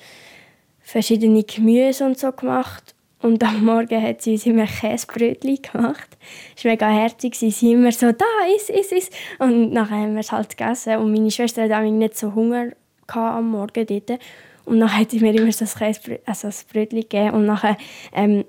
verschiedene 0.80 1.44
Gemüse 1.44 2.06
und 2.06 2.18
so 2.18 2.32
gemacht. 2.32 2.96
Und 3.24 3.42
am 3.42 3.64
Morgen 3.64 4.04
hat 4.04 4.22
sie 4.22 4.34
uns 4.34 4.46
immer 4.46 4.66
Käsebrötchen 4.66 5.62
gemacht. 5.62 6.18
Es 6.58 6.66
war 6.66 6.72
mega 6.74 6.90
herzig. 6.90 7.36
Sie 7.36 7.52
war 7.52 7.72
immer 7.72 7.92
so, 7.94 8.12
da, 8.12 8.26
iss, 8.54 8.68
iss, 8.68 8.92
iss. 8.92 9.10
Und 9.40 9.72
nachher 9.72 9.96
haben 9.96 10.14
wir 10.14 10.20
es 10.20 10.34
halt 10.34 10.58
gegessen. 10.58 10.98
Und 10.98 11.14
meine 11.14 11.32
Schwester 11.32 11.64
hatte 11.64 11.90
nicht 11.90 12.18
so 12.18 12.36
Hunger 12.36 12.72
am 13.08 13.52
Morgen 13.52 13.86
dort. 13.88 14.20
Und 14.66 14.82
dann 14.82 14.98
hat 14.98 15.12
sie 15.12 15.22
mir 15.22 15.34
immer 15.34 15.54
so 15.54 15.64
ein, 15.64 15.72
Käsebrötchen, 15.72 16.28
also 16.28 16.50
Brötchen 16.74 17.00
gegeben. 17.00 17.32
Und 17.32 17.46
nachher 17.46 17.78
ähm, 18.12 18.44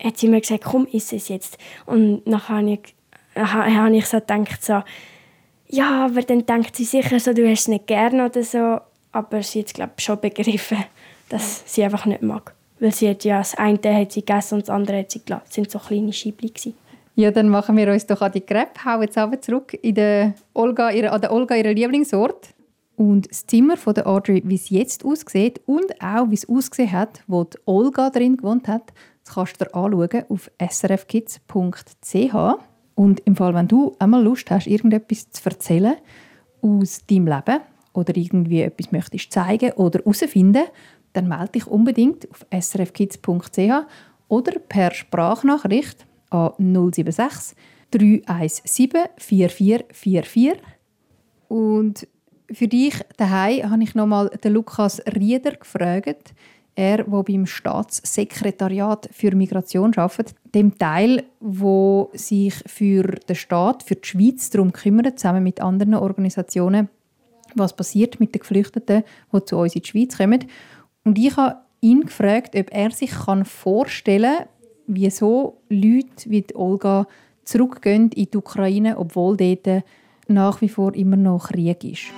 hat 0.00 0.16
sie 0.16 0.28
mir 0.28 0.40
gesagt, 0.40 0.62
komm, 0.62 0.86
iss 0.92 1.12
es 1.12 1.26
jetzt. 1.26 1.58
Und 1.86 2.24
nachher 2.24 2.58
habe 2.58 2.70
ich, 2.70 2.94
habe 3.34 3.96
ich 3.96 4.06
so 4.06 4.20
gedacht, 4.20 4.64
so, 4.64 4.84
ja, 5.66 6.04
aber 6.04 6.22
dann 6.22 6.46
denkt 6.46 6.76
sie 6.76 6.84
sicher 6.84 7.18
so, 7.18 7.32
du 7.32 7.50
hast 7.50 7.62
es 7.62 7.68
nicht 7.68 7.88
gern 7.88 8.20
oder 8.20 8.44
so. 8.44 8.78
Aber 9.10 9.42
sie 9.42 9.62
hat, 9.62 9.74
glaube 9.74 9.94
ich, 9.98 10.04
schon 10.04 10.20
begriffen, 10.20 10.84
dass 11.30 11.64
sie 11.66 11.82
einfach 11.82 12.06
nicht 12.06 12.22
mag. 12.22 12.54
Weil 12.80 12.92
sie 12.92 13.10
hat 13.10 13.24
ja 13.24 13.38
das 13.38 13.54
eine 13.54 13.78
hat 13.78 14.12
sie 14.12 14.24
gegessen 14.24 14.54
und 14.56 14.62
das 14.62 14.70
andere 14.70 15.00
hat 15.00 15.10
sie 15.10 15.22
gelassen. 15.24 15.44
Das 15.46 15.54
sind 15.54 15.70
so 15.70 15.78
kleine 15.78 16.12
Scheibchen. 16.12 16.74
Ja, 17.14 17.30
dann 17.30 17.48
machen 17.48 17.76
wir 17.76 17.92
uns 17.92 18.06
doch 18.06 18.22
an 18.22 18.32
die 18.32 18.40
Crepe. 18.40 18.84
Hauen 18.84 19.02
jetzt 19.02 19.18
aber 19.18 19.40
zurück 19.40 19.76
in 19.82 19.94
der 19.94 20.34
Olga, 20.54 20.90
ihre, 20.90 21.12
an 21.12 21.20
der 21.20 21.32
Olga, 21.32 21.54
ihren 21.54 21.76
Lieblingsort. 21.76 22.54
Und 22.96 23.30
das 23.30 23.46
Zimmer 23.46 23.76
von 23.76 23.94
der 23.94 24.06
Audrey, 24.06 24.42
wie 24.44 24.54
es 24.54 24.70
jetzt 24.70 25.04
aussieht 25.04 25.60
und 25.66 26.02
auch 26.02 26.30
wie 26.30 26.34
es 26.34 26.48
ausgesehen 26.48 26.92
hat, 26.92 27.22
wo 27.26 27.44
die 27.44 27.58
Olga 27.66 28.10
drin 28.10 28.36
gewohnt 28.36 28.68
hat, 28.68 28.92
das 29.24 29.34
kannst 29.34 29.60
du 29.60 29.64
dir 29.64 29.74
anschauen 29.74 30.24
auf 30.28 30.50
srfkids.ch. 30.60 32.34
Und 32.94 33.20
im 33.20 33.36
Fall, 33.36 33.54
wenn 33.54 33.68
du 33.68 33.94
einmal 33.98 34.22
Lust 34.22 34.50
hast, 34.50 34.66
irgendetwas 34.66 35.30
zu 35.30 35.42
erzählen 35.44 35.96
aus 36.62 37.00
deinem 37.06 37.26
Leben 37.26 37.60
oder 37.92 38.16
irgendwie 38.16 38.62
etwas 38.62 38.92
möchtest 38.92 39.32
zeigen 39.32 39.72
oder 39.72 40.00
herausfinden, 40.00 40.64
dann 41.12 41.28
melde 41.28 41.52
dich 41.52 41.66
unbedingt 41.66 42.28
auf 42.30 42.46
srfkids.ch 42.52 43.86
oder 44.28 44.58
per 44.60 44.92
Sprachnachricht 44.92 46.06
an 46.30 46.52
076 46.58 47.56
317 47.90 48.90
4444. 49.18 50.62
Und 51.48 52.06
für 52.52 52.68
dich 52.68 52.94
daheim 53.16 53.70
habe 53.70 53.82
ich 53.82 53.94
nochmal 53.94 54.28
den 54.42 54.52
Lukas 54.52 55.00
Rieder 55.06 55.52
gefragt. 55.52 56.34
Er, 56.76 57.04
der 57.04 57.22
beim 57.22 57.46
Staatssekretariat 57.46 59.08
für 59.12 59.34
Migration 59.34 59.92
arbeitet, 59.96 60.36
dem 60.54 60.78
Teil, 60.78 61.24
wo 61.40 62.10
sich 62.14 62.54
für 62.66 63.02
den 63.02 63.36
Staat, 63.36 63.82
für 63.82 63.96
die 63.96 64.06
Schweiz 64.06 64.50
darum 64.50 64.72
kümmert, 64.72 65.18
zusammen 65.18 65.42
mit 65.42 65.60
anderen 65.60 65.94
Organisationen, 65.94 66.88
was 67.54 67.74
passiert 67.74 68.20
mit 68.20 68.34
den 68.34 68.40
Geflüchteten, 68.40 69.02
die 69.32 69.44
zu 69.44 69.58
uns 69.58 69.74
in 69.74 69.82
die 69.82 69.88
Schweiz 69.88 70.16
kommen. 70.16 70.46
Und 71.04 71.18
ich 71.18 71.36
habe 71.36 71.60
ihn 71.80 72.02
gefragt, 72.02 72.54
ob 72.56 72.72
er 72.72 72.90
sich 72.90 73.12
vorstellen 73.44 74.38
kann, 74.38 74.48
wieso 74.86 75.62
Leute 75.68 76.28
wie 76.28 76.44
Olga 76.54 77.06
zurückgehen 77.44 78.10
in 78.12 78.30
die 78.30 78.36
Ukraine, 78.36 78.98
obwohl 78.98 79.36
dort 79.36 79.84
nach 80.28 80.60
wie 80.60 80.68
vor 80.68 80.94
immer 80.94 81.16
noch 81.16 81.48
Krieg 81.48 81.84
ist. 81.84 82.12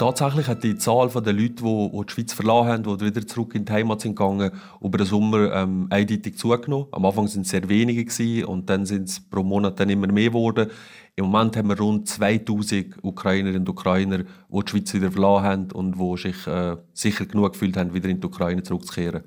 Tatsächlich 0.00 0.46
hat 0.46 0.64
die 0.64 0.78
Zahl 0.78 1.10
der 1.10 1.34
Leute, 1.34 1.56
die, 1.56 1.90
die 1.92 2.06
die 2.06 2.10
Schweiz 2.10 2.32
verlassen 2.32 2.68
haben, 2.68 2.82
die 2.84 3.04
wieder 3.04 3.26
zurück 3.26 3.54
in 3.54 3.66
die 3.66 3.72
Heimat 3.72 4.00
sind 4.00 4.16
gegangen, 4.16 4.50
über 4.80 4.96
den 4.96 5.06
Sommer 5.06 5.52
ähm, 5.52 5.88
eindeutig 5.90 6.38
zugenommen. 6.38 6.86
Am 6.92 7.04
Anfang 7.04 7.28
sind 7.28 7.42
es 7.42 7.50
sehr 7.50 7.68
wenige 7.68 8.06
gewesen, 8.06 8.46
und 8.46 8.70
dann 8.70 8.86
sind 8.86 9.10
es 9.10 9.20
pro 9.20 9.42
Monat 9.42 9.78
dann 9.78 9.90
immer 9.90 10.06
mehr 10.06 10.30
geworden. 10.30 10.70
Im 11.16 11.26
Moment 11.26 11.54
haben 11.58 11.68
wir 11.68 11.78
rund 11.78 12.08
2000 12.08 12.94
Ukrainerinnen 13.02 13.60
und 13.60 13.68
Ukrainer, 13.68 14.20
die 14.20 14.24
die 14.64 14.70
Schweiz 14.70 14.94
wieder 14.94 15.12
verlassen 15.12 15.44
haben 15.44 15.72
und 15.72 15.98
die 15.98 16.22
sich 16.22 16.46
äh, 16.46 16.78
sicher 16.94 17.26
genug 17.26 17.52
gefühlt 17.52 17.76
haben, 17.76 17.92
wieder 17.92 18.08
in 18.08 18.22
die 18.22 18.26
Ukraine 18.26 18.62
zurückzukehren. 18.62 19.24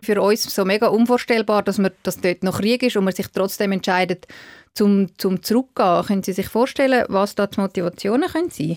Für 0.00 0.22
uns 0.22 0.44
so 0.44 0.64
mega 0.64 0.86
unvorstellbar, 0.86 1.64
dass, 1.64 1.78
man, 1.78 1.90
dass 2.04 2.20
dort 2.20 2.44
noch 2.44 2.60
Krieg 2.60 2.84
ist 2.84 2.96
und 2.96 3.02
man 3.02 3.14
sich 3.14 3.26
trotzdem 3.34 3.72
entscheidet, 3.72 4.28
zum, 4.74 5.08
zum 5.18 5.42
zurückgehen. 5.42 6.04
Können 6.06 6.22
Sie 6.22 6.34
sich 6.34 6.46
vorstellen, 6.46 7.04
was 7.08 7.34
da 7.34 7.48
die 7.48 7.60
Motivationen 7.60 8.28
können 8.28 8.50
sein? 8.50 8.76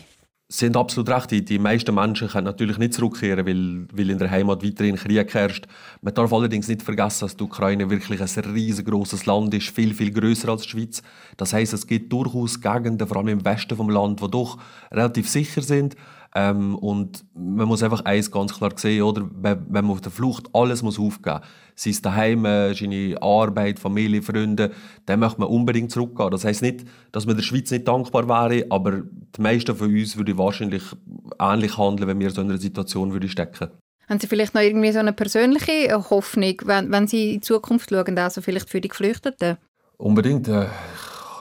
Sie 0.49 0.65
haben 0.65 0.77
absolut 0.77 1.09
recht. 1.09 1.31
Die, 1.31 1.43
die 1.43 1.59
meisten 1.59 1.93
Menschen 1.93 2.29
können 2.29 2.45
natürlich 2.45 2.77
nicht 2.77 2.93
zurückkehren, 2.93 3.45
weil, 3.45 3.85
weil 3.91 4.09
in 4.09 4.17
der 4.17 4.31
Heimat 4.31 4.63
weiterhin 4.63 4.95
Krieg 4.95 5.33
herrscht. 5.33 5.67
Man 6.01 6.13
darf 6.13 6.31
allerdings 6.31 6.69
nicht 6.69 6.83
vergessen, 6.83 7.25
dass 7.25 7.35
die 7.35 7.43
Ukraine 7.43 7.89
wirklich 7.89 8.21
ein 8.21 8.53
riesengroßes 8.53 9.25
Land 9.25 9.53
ist, 9.53 9.69
viel, 9.69 9.93
viel 9.93 10.11
größer 10.11 10.47
als 10.47 10.61
die 10.61 10.69
Schweiz. 10.69 11.03
Das 11.35 11.51
heißt, 11.51 11.73
es 11.73 11.85
gibt 11.85 12.13
durchaus 12.13 12.61
Gegenden, 12.61 13.05
vor 13.09 13.17
allem 13.17 13.27
im 13.27 13.45
Westen 13.45 13.77
des 13.77 13.93
Landes, 13.93 14.23
die 14.23 14.31
doch 14.31 14.57
relativ 14.89 15.27
sicher 15.27 15.61
sind 15.61 15.97
ähm, 16.35 16.75
und 16.75 17.25
man 17.33 17.67
muss 17.67 17.83
einfach 17.83 18.05
eins 18.05 18.31
ganz 18.31 18.53
klar 18.53 18.71
sehen, 18.75 19.03
oder? 19.03 19.29
Wenn, 19.33 19.65
wenn 19.69 19.85
man 19.85 19.91
auf 19.91 20.01
der 20.01 20.11
Flucht 20.11 20.47
alles 20.53 20.83
muss 20.83 20.99
aufgeben 20.99 21.39
muss, 21.39 21.47
sei 21.75 21.89
es 21.91 22.01
daheim, 22.01 22.45
äh, 22.45 22.73
seine 22.73 23.21
Arbeit, 23.21 23.79
Familie, 23.79 24.21
Freunde, 24.21 24.71
dann 25.05 25.19
möchte 25.19 25.39
man 25.39 25.49
unbedingt 25.49 25.91
zurückgehen. 25.91 26.31
Das 26.31 26.45
heißt 26.45 26.61
nicht, 26.61 26.85
dass 27.11 27.25
man 27.25 27.35
der 27.35 27.43
Schweiz 27.43 27.71
nicht 27.71 27.87
dankbar 27.87 28.27
wäre, 28.27 28.65
aber 28.69 29.01
die 29.01 29.41
meisten 29.41 29.75
von 29.75 29.93
uns 29.93 30.17
würden 30.17 30.37
wahrscheinlich 30.37 30.83
ähnlich 31.39 31.77
handeln, 31.77 32.07
wenn 32.07 32.19
wir 32.19 32.29
so 32.29 32.41
in 32.41 32.49
einer 32.49 32.59
Situation 32.59 33.13
würden 33.13 33.29
stecken 33.29 33.69
haben 34.09 34.19
Sie 34.19 34.27
vielleicht 34.27 34.53
noch 34.53 34.61
irgendwie 34.61 34.91
so 34.91 34.99
eine 34.99 35.13
persönliche 35.13 35.91
Hoffnung, 36.09 36.55
wenn, 36.65 36.91
wenn 36.91 37.07
Sie 37.07 37.33
in 37.33 37.33
die 37.35 37.41
Zukunft 37.41 37.89
schauen, 37.89 38.17
also 38.17 38.41
vielleicht 38.41 38.69
für 38.69 38.81
die 38.81 38.87
Geflüchteten? 38.87 39.57
Unbedingt. 39.97 40.47
Äh, 40.47 40.67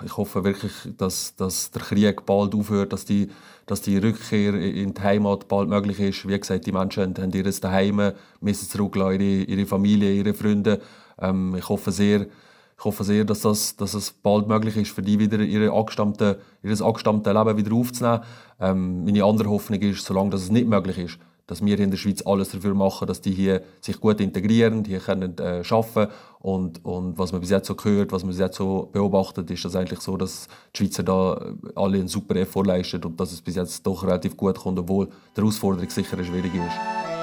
ich 0.05 0.17
hoffe 0.17 0.45
wirklich, 0.45 0.73
dass, 0.97 1.35
dass 1.37 1.71
der 1.71 1.83
Krieg 1.83 2.27
bald 2.27 2.55
aufhört, 2.55 2.93
dass 2.93 3.05
die, 3.05 3.29
dass 3.67 3.83
die 3.83 3.99
Rückkehr 3.99 4.55
in 4.55 4.95
die 4.95 5.01
Heimat 5.01 5.49
bald 5.49 5.69
möglich 5.69 6.01
ist. 6.01 6.29
Wie 6.29 6.39
gesagt, 6.39 6.67
die 6.67 6.73
Menschen 6.73 7.15
haben 7.17 7.33
ihr 7.33 7.51
Zuhause, 7.51 8.15
müssen 8.41 8.69
zurücklassen, 8.69 9.21
ihre, 9.21 9.45
ihre 9.45 9.67
Familie, 9.67 10.13
ihre 10.13 10.35
Freunde. 10.35 10.81
Ähm, 11.19 11.55
ich 11.57 11.69
hoffe 11.69 11.93
sehr, 11.93 12.27
ich 12.79 12.85
hoffe 12.85 13.05
sehr, 13.05 13.25
dass 13.25 13.41
das, 13.41 13.77
dass 13.77 13.95
es 13.95 14.11
bald 14.13 14.49
möglich 14.49 14.77
ist, 14.77 14.93
für 14.93 15.03
die 15.03 15.19
wieder 15.19 15.41
ihr 15.41 15.73
angestammtes 15.73 16.37
Leben 16.63 17.57
wieder 17.57 17.75
aufzunehmen. 17.75 18.21
Ähm, 18.61 19.05
meine 19.05 19.25
andere 19.25 19.49
Hoffnung 19.51 19.81
ist, 19.81 20.05
solange 20.05 20.31
das 20.31 20.51
nicht 20.51 20.69
möglich 20.69 20.99
ist, 20.99 21.19
dass 21.47 21.65
wir 21.65 21.79
in 21.79 21.91
der 21.91 21.99
Schweiz 21.99 22.23
alles 22.27 22.51
dafür 22.51 22.75
machen, 22.75 23.07
dass 23.07 23.21
die 23.21 23.33
hier 23.33 23.63
sich 23.81 24.01
gut 24.01 24.21
integrieren, 24.21 24.85
hier 24.85 25.01
können 25.01 25.37
äh, 25.39 25.63
arbeiten 25.69 26.13
und, 26.41 26.85
und 26.85 27.19
was 27.19 27.33
man 27.33 27.41
bis 27.41 27.51
jetzt 27.51 27.69
so 27.69 27.75
gehört, 27.75 28.13
was 28.13 28.23
man 28.23 28.31
bis 28.31 28.39
jetzt 28.39 28.57
so 28.57 28.89
beobachtet, 28.93 29.51
ist 29.51 29.65
das 29.65 29.77
eigentlich 29.77 30.01
so, 30.01 30.17
dass 30.17 30.49
die 30.75 30.79
Schweizer 30.79 31.03
da 31.03 31.55
alle 31.75 31.99
einen 31.99 32.09
super 32.09 32.37
Effort 32.37 32.65
leisten 32.65 33.03
und 33.05 33.19
dass 33.19 33.33
es 33.33 33.41
bis 33.41 33.57
jetzt 33.57 33.87
doch 33.87 34.03
relativ 34.03 34.37
gut 34.37 34.59
kommt, 34.59 34.79
obwohl 34.79 35.07
die 35.07 35.41
Herausforderung 35.41 35.89
sicher 35.89 36.23
schwierig 36.25 36.55
ist. 36.55 37.16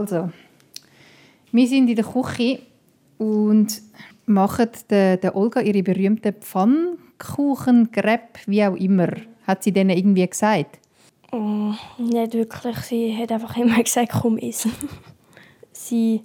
Also, 0.00 0.30
wir 1.52 1.68
sind 1.68 1.90
in 1.90 1.96
der 1.96 2.04
Küche 2.06 2.60
und 3.18 3.82
machen 4.24 4.70
der, 4.88 5.18
der 5.18 5.36
Olga 5.36 5.60
ihre 5.60 5.82
berühmten 5.82 6.32
Pfannkuchen, 6.40 7.92
Crepe, 7.92 8.40
wie 8.46 8.64
auch 8.64 8.76
immer. 8.76 9.08
Hat 9.46 9.62
sie 9.62 9.72
denen 9.72 9.90
irgendwie 9.90 10.26
gesagt? 10.26 10.78
Oh, 11.32 11.74
nicht 11.98 12.32
wirklich. 12.32 12.76
Sie 12.78 13.14
hat 13.14 13.30
einfach 13.30 13.58
immer 13.58 13.82
gesagt, 13.82 14.12
komm 14.22 14.38
essen. 14.38 14.72
sie 15.72 16.22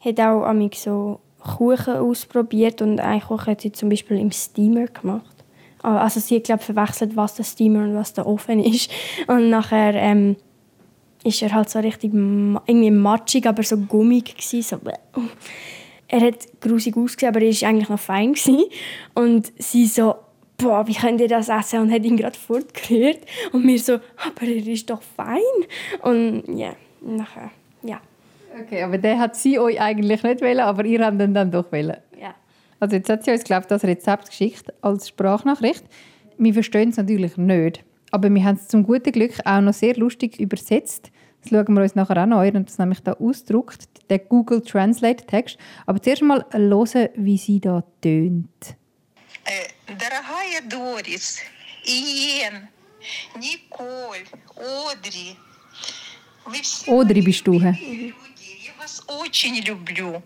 hat 0.00 0.20
auch 0.20 0.44
amig 0.44 0.76
so 0.76 1.20
Kuchen 1.40 1.96
ausprobiert 1.96 2.82
und 2.82 3.00
einen 3.00 3.22
Kuchen 3.22 3.46
hat 3.46 3.62
sie 3.62 3.72
zum 3.72 3.88
Beispiel 3.88 4.18
im 4.18 4.30
Steamer 4.30 4.88
gemacht. 4.88 5.34
Ah, 5.82 6.02
also 6.02 6.20
sie 6.20 6.36
hat 6.36 6.44
glaube 6.44 6.62
verwechselt, 6.62 7.16
was 7.16 7.36
der 7.36 7.44
Steamer 7.44 7.84
und 7.84 7.94
was 7.94 8.12
der 8.12 8.26
Ofen 8.26 8.60
ist. 8.62 8.90
Und 9.26 9.48
nachher 9.48 9.94
ähm, 9.94 10.36
ist 11.26 11.42
er 11.42 11.52
halt 11.52 11.68
so 11.68 11.80
richtig 11.80 12.14
irgendwie 12.14 12.90
matschig, 12.90 13.46
aber 13.46 13.62
so 13.62 13.76
gummig 13.76 14.36
gewesen, 14.36 14.62
so 14.62 14.78
Er 16.08 16.20
hat 16.20 16.60
grusig 16.60 16.96
ausgesehen, 16.96 17.34
aber 17.34 17.44
er 17.44 17.52
war 17.52 17.68
eigentlich 17.68 17.88
noch 17.88 17.98
fein 17.98 18.32
gewesen. 18.32 18.64
Und 19.14 19.52
sie 19.58 19.86
so, 19.86 20.14
boah, 20.56 20.86
wie 20.86 20.94
könnt 20.94 21.20
ihr 21.20 21.28
das 21.28 21.48
essen? 21.48 21.80
Und 21.80 21.92
hat 21.92 22.04
ihn 22.04 22.16
gerade 22.16 22.38
fortgerührt. 22.38 23.18
Und 23.52 23.66
wir 23.66 23.78
so, 23.78 23.94
aber 23.94 24.42
er 24.42 24.66
ist 24.66 24.88
doch 24.88 25.02
fein. 25.02 25.40
Und 26.02 26.44
ja, 26.56 26.74
nachher, 27.00 27.50
ja. 27.82 28.00
Okay, 28.58 28.82
aber 28.82 28.98
der 28.98 29.18
hat 29.18 29.36
sie 29.36 29.58
euch 29.58 29.80
eigentlich 29.80 30.22
nicht 30.22 30.40
wollen, 30.40 30.60
aber 30.60 30.84
ihr 30.84 31.04
habt 31.04 31.20
ihn 31.20 31.34
dann 31.34 31.50
doch 31.50 31.70
wollen. 31.72 31.96
Ja. 32.20 32.34
Also 32.80 32.96
jetzt 32.96 33.10
hat 33.10 33.24
sie 33.24 33.32
uns, 33.32 33.44
glaube 33.44 33.62
ich, 33.62 33.66
das 33.66 33.84
Rezept 33.84 34.30
geschickt 34.30 34.72
als 34.80 35.08
Sprachnachricht. 35.08 35.84
Wir 36.38 36.54
verstehen 36.54 36.90
es 36.90 36.96
natürlich 36.96 37.36
nicht. 37.36 37.82
Aber 38.12 38.32
wir 38.32 38.44
haben 38.44 38.56
es 38.56 38.68
zum 38.68 38.84
guten 38.84 39.12
Glück 39.12 39.34
auch 39.44 39.60
noch 39.60 39.74
sehr 39.74 39.96
lustig 39.96 40.40
übersetzt. 40.40 41.10
Das 41.45 41.49
schauen 41.49 41.73
wir 41.73 41.81
uns 41.81 41.95
nachher 41.95 42.21
auch 42.21 42.27
noch 42.27 42.39
an. 42.39 42.65
Das 42.65 42.77
nämlich 42.77 43.01
da 43.01 43.13
ausdruckt, 43.13 43.87
der 44.09 44.19
Google 44.19 44.61
Translate 44.61 45.25
Text. 45.25 45.57
Aber 45.85 46.01
zuerst 46.01 46.21
mal 46.21 46.45
hören, 46.51 47.09
wie 47.15 47.37
sie 47.37 47.59
da 47.59 47.83
tönt. 48.01 48.75
Дорогая 49.87 50.61
Дорис, 50.69 51.39
Иен, 51.85 52.69
Николь, 53.35 54.25
Одри, 54.55 55.35
вы 56.45 56.61
все 56.61 56.99
Одри 56.99 57.21
бишь 57.21 57.41
du, 57.41 57.59
hä? 57.59 57.71
люди, 57.71 58.65
я 58.65 58.73
вас 58.79 59.03
очень 59.07 59.59
люблю. 59.59 60.21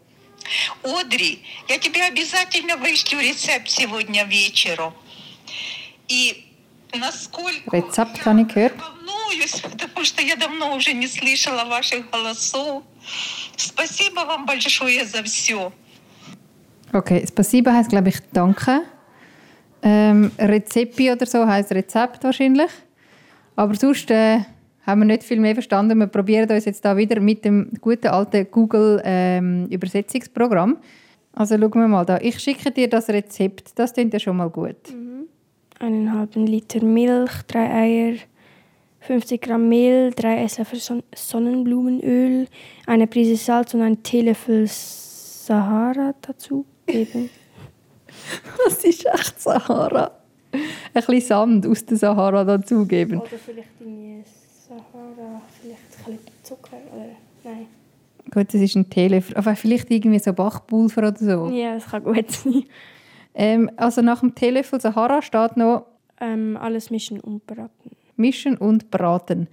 Одри, 0.83 1.43
я 1.67 1.79
тебе 1.79 2.03
обязательно 2.03 2.77
вышлю 2.77 3.19
рецепт 3.19 3.69
сегодня 3.69 4.25
вечером. 4.25 4.93
И 6.07 6.17
насколько 6.27 6.48
Rezept 7.71 8.25
habe 8.25 8.41
ich 8.41 8.47
gehört. 8.47 8.73
волнуюсь, 8.79 9.61
потому 9.61 10.05
что 10.05 10.21
я 10.21 10.35
давно 10.35 10.75
уже 10.75 10.93
не 10.93 11.07
слышала 11.07 11.65
ваших 11.65 12.09
голосов. 12.09 12.83
Спасибо 13.57 14.21
вам 14.25 14.45
большое 14.45 15.05
за 15.05 15.23
все. 15.23 15.71
Okay, 16.93 17.25
Spasiba 17.27 17.73
heisst, 17.73 17.89
glaube 17.89 18.09
ich, 18.09 18.19
Danke. 18.31 18.81
Ähm, 19.81 20.31
Rezepi 20.39 21.11
oder 21.11 21.25
so 21.25 21.45
heisst 21.45 21.71
Rezept 21.71 22.23
wahrscheinlich. 22.23 22.71
Aber 23.55 23.75
sonst 23.75 24.09
äh, 24.11 24.39
haben 24.85 25.01
wir 25.01 25.05
nicht 25.05 25.23
viel 25.23 25.39
mehr 25.39 25.53
verstanden. 25.53 25.99
Wir 25.99 26.07
probieren 26.07 26.49
uns 26.49 26.65
jetzt 26.65 26.83
da 26.85 26.95
wieder 26.95 27.19
mit 27.19 27.43
dem 27.43 27.71
guten 27.81 28.07
alten 28.07 28.47
Google 28.49 29.01
ähm, 29.03 29.67
Übersetzungsprogramm. 29.69 30.77
Also 31.33 31.57
schauen 31.57 31.73
wir 31.73 31.87
mal 31.87 32.05
da. 32.05 32.17
Ich 32.21 32.39
schicke 32.39 32.71
dir 32.71 32.89
das 32.89 33.09
Rezept. 33.09 33.77
Das 33.77 33.93
klingt 33.93 34.13
ja 34.13 34.19
schon 34.19 34.37
mal 34.37 34.49
gut. 34.49 34.77
Mhm. 34.91 35.08
Eineinhalb 35.80 36.36
Liter 36.36 36.84
Milch, 36.84 37.42
drei 37.46 37.70
Eier, 37.70 38.14
50 39.00 39.40
Gramm 39.40 39.68
Mehl, 39.68 40.10
drei 40.10 40.44
Esslöffel 40.44 40.78
Son 40.78 41.02
Sonnenblumenöl, 41.14 42.46
eine 42.86 43.06
Prise 43.06 43.36
Salz 43.36 43.72
und 43.72 43.80
ein 43.80 44.02
Teelöffel 44.02 44.66
Sahara 44.68 46.14
dazu 46.20 46.64
geben. 46.86 47.30
Das 48.64 48.84
ist 48.84 49.06
echt 49.06 49.40
Sahara. 49.40 50.10
Ein 50.52 50.60
bisschen 50.92 51.20
Sand 51.20 51.66
aus 51.66 51.86
der 51.86 51.96
Sahara 51.96 52.44
dazugeben. 52.44 53.18
Oder 53.18 53.30
vielleicht 53.30 53.68
irgendwie 53.80 54.22
Sahara, 54.68 55.40
vielleicht 55.60 55.80
ein 56.06 56.16
bisschen 56.16 56.34
Zucker 56.42 56.76
oder 56.92 57.06
nein. 57.42 57.66
Gut, 58.30 58.52
das 58.52 58.60
ist 58.60 58.76
ein 58.76 58.90
Teelöffel. 58.90 59.36
Aber 59.36 59.56
vielleicht 59.56 59.90
irgendwie 59.90 60.18
so 60.18 60.32
Backpulver 60.32 61.08
oder 61.08 61.16
so. 61.16 61.48
Ja, 61.48 61.74
das 61.74 61.86
kann 61.86 62.04
gut 62.04 62.30
sein. 62.30 62.64
Ähm, 63.34 63.70
also 63.76 64.02
nach 64.02 64.20
dem 64.20 64.34
Teelöffel 64.34 64.80
Sahara 64.80 65.22
steht 65.22 65.56
noch 65.56 65.86
Ähm, 66.20 66.56
alles 66.60 66.90
mischen 66.90 67.20
und 67.20 67.46
braten. 67.46 67.90
mischen 68.16 68.56
und 68.58 68.90
braten. 68.90 69.48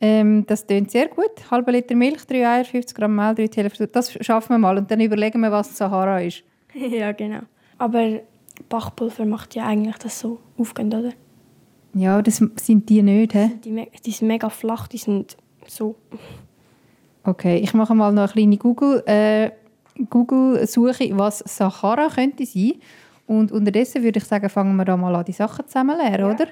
Ähm, 0.00 0.44
das 0.46 0.66
tönt 0.66 0.90
sehr 0.90 1.08
gut. 1.08 1.30
Halbe 1.50 1.70
Liter 1.72 1.94
Milch, 1.94 2.24
3 2.26 2.46
Eier, 2.48 2.64
50 2.64 2.96
Gramm 2.96 3.14
Mehl, 3.16 3.34
3 3.34 3.48
Teelöffel. 3.48 3.86
Das 3.88 4.12
schaffen 4.24 4.50
wir 4.54 4.58
mal 4.58 4.78
und 4.78 4.90
dann 4.90 5.00
überlegen 5.00 5.40
wir, 5.40 5.50
was 5.52 5.76
Sahara 5.76 6.20
ist. 6.20 6.42
ja, 6.74 7.12
genau. 7.12 7.40
Aber 7.78 8.20
Backpulver 8.68 9.24
macht 9.24 9.54
ja 9.54 9.66
eigentlich 9.66 9.98
das 9.98 10.18
so 10.20 10.38
aufgehen, 10.56 10.92
oder? 10.92 11.12
Ja, 11.94 12.20
das 12.22 12.42
sind 12.56 12.88
die 12.88 13.02
nicht, 13.02 13.34
hä? 13.34 13.50
Die, 13.64 13.86
die 14.04 14.10
sind 14.10 14.28
mega 14.28 14.48
flach, 14.50 14.88
die 14.88 14.98
sind 14.98 15.36
so. 15.66 15.96
Okay, 17.24 17.58
ich 17.58 17.74
mache 17.74 17.94
mal 17.94 18.12
noch 18.12 18.22
eine 18.22 18.32
kleine 18.32 18.56
Google, 18.56 19.02
äh, 19.06 19.50
Google-Suche, 20.10 21.10
was 21.18 21.38
Sahara 21.40 22.08
könnte 22.08 22.46
sein. 22.46 22.74
Und 23.28 23.52
unterdessen 23.52 24.02
würde 24.02 24.18
ich 24.18 24.24
sagen, 24.24 24.48
fangen 24.48 24.74
wir 24.76 24.84
da 24.86 24.96
mal 24.96 25.14
an, 25.14 25.24
die 25.24 25.32
Sachen 25.32 25.66
zusammen 25.66 25.96
leeren, 25.98 26.32
oder? 26.34 26.48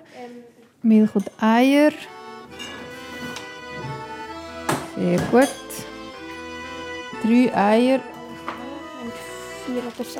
Milch 0.83 1.15
und 1.17 1.31
Eier. 1.43 1.91
Sehr 4.95 5.19
gut. 5.31 5.49
Drei 7.23 7.51
Eier. 7.57 8.01
Und 9.03 9.12
vier 9.65 9.83
oder 9.83 10.05
sechs. 10.05 10.17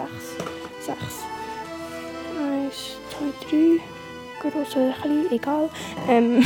Sechs. 0.81 1.25
Eins, 2.41 2.97
zwei, 3.11 3.49
drei. 3.49 4.51
Groß 4.51 4.77
oder 4.77 4.93
klein, 5.01 5.27
egal. 5.31 5.69
Ähm, 6.09 6.43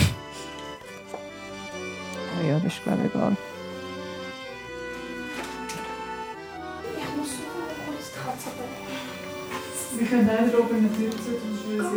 Oh 2.43 2.47
ja, 2.49 2.55
das 2.59 2.73
ist 2.73 2.83
glaube 2.85 3.01
ich 3.05 3.15
egal. 3.15 3.37
Wir 9.99 10.07
können 10.07 10.29
auch 10.29 10.59
oben 10.61 10.77
in 10.77 10.83
der 10.85 10.97
Tür 10.97 11.11
zu 11.11 11.31
tun, 11.31 11.59
sicher 11.59 11.91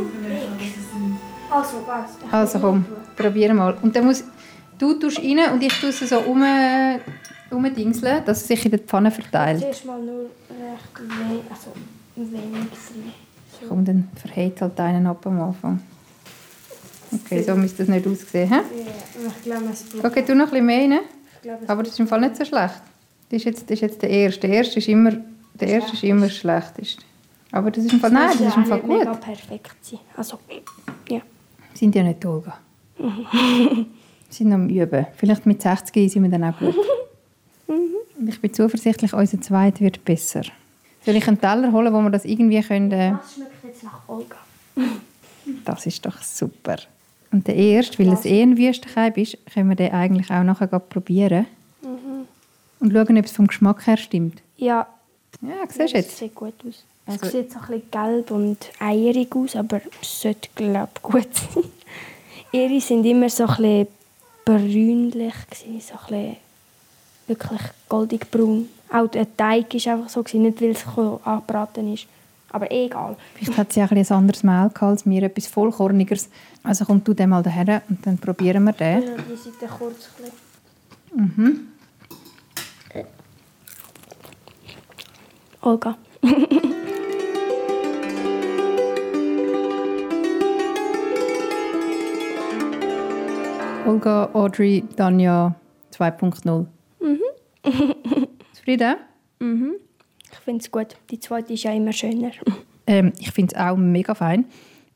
nicht, 0.57 0.75
sie 0.75 0.81
sind... 0.81 1.17
Also, 1.49 1.85
was? 1.85 2.31
Also 2.31 2.59
komm, 2.59 2.85
probieren 3.15 3.57
mal. 3.57 3.77
Und 3.81 3.95
dann 3.95 4.05
muss, 4.05 4.23
du 4.79 4.93
tust 4.95 5.19
rein 5.19 5.53
und 5.53 5.61
ich 5.61 5.73
tue 5.79 5.91
sie 5.91 6.07
so 6.07 6.19
um, 6.19 6.43
umdingseln, 7.51 8.25
dass 8.25 8.41
es 8.41 8.47
sich 8.47 8.65
in 8.65 8.71
der 8.71 8.79
Pfanne 8.79 9.11
verteilt. 9.11 9.59
Zuerst 9.61 9.85
mal 9.85 10.01
nur 10.01 10.21
recht 10.49 10.99
wenig, 10.99 11.43
also 11.49 11.71
wenig 12.15 12.41
drin. 12.41 13.13
So. 13.59 13.67
Komm, 13.69 13.85
dann 13.85 14.09
verhält 14.15 14.59
halt 14.61 14.79
einen 14.79 15.05
ab 15.05 15.25
am 15.27 15.41
Anfang. 15.41 15.79
Okay, 17.13 17.43
so 17.43 17.55
müsste 17.55 17.85
das 17.85 17.89
nicht 17.89 18.07
aussehen. 18.07 18.49
He? 18.49 18.55
Ja, 18.55 18.61
ich 19.27 19.43
glaube, 19.43 19.65
es 19.71 19.83
braucht... 19.83 20.05
Okay, 20.05 20.23
tu 20.25 20.33
noch 20.33 20.45
ein 20.45 20.49
bisschen 20.49 20.65
mehr 20.65 20.79
rein. 20.79 20.99
Glaube, 21.43 21.63
es 21.63 21.69
Aber 21.69 21.83
das 21.83 21.93
ist 21.93 21.99
im 21.99 22.07
Fall 22.07 22.21
nicht 22.21 22.35
so 22.35 22.45
schlecht. 22.45 22.81
Das 23.29 23.37
ist 23.37 23.45
jetzt, 23.45 23.63
das 23.69 23.71
ist 23.71 23.81
jetzt 23.81 24.01
der 24.01 24.09
erste. 24.09 24.47
Der 24.47 24.57
erste 24.57 24.79
ist 24.79 24.87
immer, 24.87 25.11
der 25.53 25.67
erste 25.67 25.93
ist 25.93 26.03
immer 26.03 26.25
das 26.25 26.35
Schlechteste. 26.35 27.03
Aber 27.53 27.69
das 27.71 27.85
ist 27.85 27.93
im 27.93 27.99
Fall, 27.99 28.11
nein, 28.11 28.29
das 28.31 28.41
ist 28.41 28.57
im 28.57 28.65
Fall 28.65 28.79
nicht 28.79 28.87
mega 28.87 29.11
gut. 29.11 29.21
perfekt 29.21 29.75
sein. 29.85 29.99
Also, 30.17 30.39
ja. 31.07 31.21
Sind 31.73 31.93
ja 31.95 32.03
nicht 32.03 32.25
Olga. 32.25 32.57
sind 34.29 34.49
noch 34.49 34.55
am 34.55 34.69
Üben. 34.69 35.05
Vielleicht 35.15 35.45
mit 35.45 35.61
60 35.61 36.11
sind 36.11 36.23
wir 36.23 36.29
dann 36.31 36.43
auch 36.43 36.57
gut. 36.57 36.75
Und 37.67 38.27
ich 38.27 38.41
bin 38.41 38.53
zuversichtlich, 38.53 39.13
unser 39.13 39.39
Zweit 39.41 39.79
wird 39.81 40.03
besser. 40.03 40.41
Soll 41.05 41.15
ich 41.15 41.27
einen 41.27 41.39
Teller 41.39 41.71
holen, 41.71 41.93
wo 41.93 42.01
wir 42.01 42.09
das 42.09 42.25
irgendwie 42.25 42.61
können... 42.61 42.91
Äh, 42.91 43.11
Das 43.11 43.33
schmeckt 43.35 43.63
jetzt 43.63 43.83
nach 43.83 43.99
Olga. 44.07 44.37
das 45.65 45.85
ist 45.85 46.05
doch 46.05 46.21
super. 46.21 46.77
Und 47.31 47.47
der 47.47 47.55
erste, 47.55 47.99
weil 47.99 48.13
es 48.13 48.25
eh 48.25 48.41
ein 48.41 48.57
Wüstenkeib 48.57 49.17
ist, 49.17 49.37
können 49.53 49.69
wir 49.69 49.75
den 49.75 49.91
eigentlich 49.91 50.31
auch 50.31 50.43
nachher 50.43 50.67
probieren. 50.67 51.45
Und 52.79 52.91
schauen, 52.93 53.17
ob 53.17 53.25
es 53.25 53.31
vom 53.31 53.47
Geschmack 53.47 53.85
her 53.87 53.97
stimmt. 53.97 54.41
Ja, 54.57 54.87
Ja, 55.41 55.49
siehst 55.67 55.77
du 55.77 55.83
das 55.83 55.91
jetzt? 55.93 56.17
sieht 56.17 56.35
gut 56.35 56.53
aus. 56.67 56.83
Also- 57.05 57.25
es 57.25 57.31
sieht 57.31 57.51
so 57.51 57.59
ein 57.59 57.65
bisschen 57.67 57.91
gelb 57.91 58.31
und 58.31 58.57
eierig 58.79 59.35
aus, 59.35 59.55
aber 59.55 59.81
es 60.01 60.21
sollte, 60.21 60.49
glaube 60.55 60.89
ich, 60.95 61.01
gut 61.01 61.27
sein. 61.53 61.63
Ihre 62.51 62.79
sind 62.79 63.05
immer 63.05 63.29
so 63.29 63.45
ein 63.45 63.55
bisschen 63.55 63.87
brünlich, 64.45 65.33
gewesen, 65.49 65.81
so 65.81 65.93
ein 65.95 65.99
bisschen 66.07 66.35
wirklich 67.27 67.61
goldig 67.89 68.29
braun. 68.31 68.69
Auch 68.91 69.07
der 69.07 69.35
Teig 69.35 69.73
war 69.73 69.93
einfach 69.93 70.09
so, 70.09 70.21
gewesen, 70.23 70.43
nicht 70.43 70.61
weil 70.61 70.69
es 70.71 70.85
angebraten 71.25 71.93
ist. 71.93 72.05
Aber 72.51 72.71
egal. 72.71 73.17
Vielleicht 73.33 73.57
hat 73.57 73.73
sie 73.73 73.81
auch 73.81 73.89
ein, 73.89 74.11
anderes 74.11 74.43
Mehl 74.43 74.69
gehabt 74.69 74.83
als 74.83 75.05
mir, 75.07 75.23
etwas 75.23 75.47
Vollkornigeres. 75.47 76.29
Also 76.61 76.85
komm 76.85 77.03
du 77.03 77.15
den 77.15 77.29
mal 77.31 77.41
daher 77.41 77.81
und 77.89 78.05
dann 78.05 78.19
probieren 78.19 78.63
wir 78.65 78.73
den. 78.73 79.01
Ja, 79.01 79.09
die 79.17 79.35
Seite 79.35 79.73
kurz. 79.75 80.09
Mhm. 81.15 81.69
Olga. 85.61 85.97
Olga, 93.85 94.29
Audrey, 94.31 94.85
Tanja 94.95 95.53
2.0. 95.91 96.65
Zufrieden? 98.53 98.95
Ich 100.31 100.39
finde 100.39 100.61
es 100.61 100.71
gut. 100.71 100.95
Die 101.09 101.19
zweite 101.19 101.51
ist 101.53 101.63
ja 101.63 101.73
immer 101.73 101.91
schöner. 101.91 102.31
Ähm, 102.85 103.13
ich 103.17 103.31
finde 103.31 103.55
es 103.55 103.61
auch 103.61 103.77
mega 103.77 104.13
fein. 104.13 104.43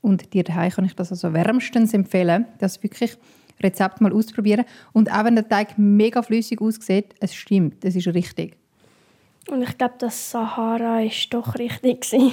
Und 0.01 0.33
dir 0.33 0.43
daheim 0.43 0.71
kann 0.71 0.83
ich 0.83 0.93
das 0.93 1.09
also 1.09 1.31
wärmstens 1.31 1.93
empfehlen, 1.93 2.45
das 2.59 2.83
wirklich 2.83 3.17
Rezept 3.63 4.01
mal 4.01 4.11
auszuprobieren. 4.11 4.65
Und 4.91 5.09
auch 5.09 5.23
wenn 5.23 5.35
der 5.35 5.47
Teig 5.47 5.77
mega 5.77 6.21
flüssig 6.21 6.59
aussieht, 6.59 7.15
es 7.21 7.33
stimmt, 7.33 7.85
es 7.85 7.95
ist 7.95 8.07
richtig. 8.07 8.57
Und 9.49 9.61
ich 9.61 9.77
glaube, 9.77 9.95
das 9.99 10.31
Sahara 10.31 11.01
ist 11.01 11.33
doch 11.33 11.55
richtig. 11.55 12.01
gewesen. 12.01 12.31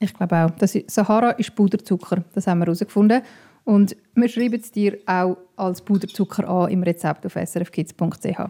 Ich 0.00 0.12
glaube 0.12 0.36
auch. 0.36 0.50
Das 0.58 0.78
Sahara 0.86 1.30
ist 1.30 1.54
Puderzucker, 1.54 2.24
das 2.34 2.46
haben 2.46 2.58
wir 2.58 2.66
herausgefunden. 2.66 3.22
Und 3.64 3.96
wir 4.14 4.28
schreiben 4.28 4.60
es 4.60 4.70
dir 4.70 4.98
auch 5.06 5.38
als 5.56 5.80
Puderzucker 5.80 6.46
an 6.48 6.70
im 6.70 6.82
Rezept 6.82 7.24
auf 7.24 7.34
srfkids.ch. 7.34 8.40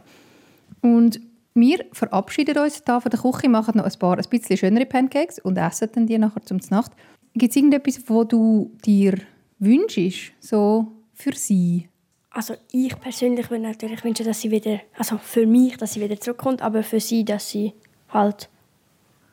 Und 0.81 1.21
wir 1.55 1.85
verabschieden 1.93 2.59
uns 2.59 2.83
hier 2.85 3.01
von 3.01 3.11
der 3.11 3.21
Küche, 3.21 3.49
machen 3.49 3.77
noch 3.77 3.85
ein 3.85 3.99
paar 3.99 4.19
ein 4.19 4.25
bisschen 4.29 4.57
schönere 4.57 4.87
Pancakes 4.87 5.39
und 5.39 5.57
essen 5.57 5.89
dann 5.95 6.07
die 6.07 6.19
nachher 6.19 6.43
zum 6.43 6.59
Nacht. 6.71 6.93
Gibt 7.35 7.51
es 7.51 7.57
irgendetwas, 7.57 8.03
wo 8.09 8.25
du 8.25 8.73
dir 8.85 9.15
wünschst, 9.61 10.33
so 10.41 10.93
für 11.13 11.33
sie? 11.35 11.89
Also 12.31 12.55
ich 12.73 12.99
persönlich 12.99 13.49
würde 13.51 13.63
natürlich 13.63 14.03
wünschen, 14.03 14.27
dass 14.27 14.41
sie 14.41 14.51
wieder, 14.51 14.81
also 14.99 15.19
für 15.19 15.47
mich, 15.47 15.77
dass 15.77 15.93
sie 15.93 16.01
wieder 16.01 16.19
zurückkommt, 16.19 16.63
aber 16.63 16.83
für 16.83 16.99
sie, 16.99 17.25
dass 17.25 17.49
sie 17.49 17.73
halt 18.15 18.49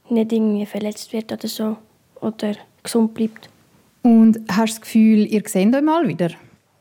nicht 0.10 0.32
irgendwie 0.32 0.65
verletzt 0.65 1.13
wird 1.13 1.32
oder 1.32 1.48
so 1.48 1.78
oder 2.20 2.54
gesund 2.84 3.13
bleibt. 3.13 3.50
Und 4.04 4.39
hast 4.50 4.74
du 4.74 4.80
das 4.80 4.82
Gefühl, 4.82 5.26
ihr 5.32 5.44
seht 5.46 5.74
euch 5.74 5.82
mal 5.82 6.08
wieder? 6.08 6.32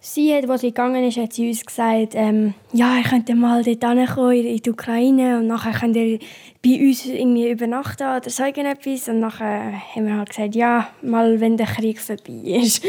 Sie, 0.03 0.35
hat, 0.35 0.49
als 0.49 0.63
sie 0.63 0.69
gegangen 0.69 1.05
ist, 1.05 1.19
hat 1.19 1.35
sie 1.35 1.49
uns 1.49 1.65
gesagt, 1.65 2.15
ähm, 2.15 2.55
ja, 2.73 2.97
ihr 2.97 3.03
könnt 3.03 3.29
mal 3.37 3.63
dort 3.63 3.85
hinkommen 3.85 4.47
in 4.47 4.57
die 4.57 4.71
Ukraine 4.71 5.39
und 5.39 5.47
nachher 5.47 5.79
könnt 5.79 5.95
ihr 5.95 6.19
bei 6.65 6.81
uns 6.81 7.05
irgendwie 7.05 7.51
übernachten 7.51 8.05
oder 8.05 8.31
so 8.31 8.43
irgendetwas. 8.45 9.11
Und 9.11 9.21
nachher 9.21 9.75
haben 9.95 10.07
wir 10.07 10.17
halt 10.17 10.31
gesagt, 10.31 10.55
ja, 10.55 10.89
mal 11.03 11.39
wenn 11.41 11.59
der 11.59 11.67
Krieg 11.67 12.01
vorbei 12.01 12.33
ist. 12.45 12.83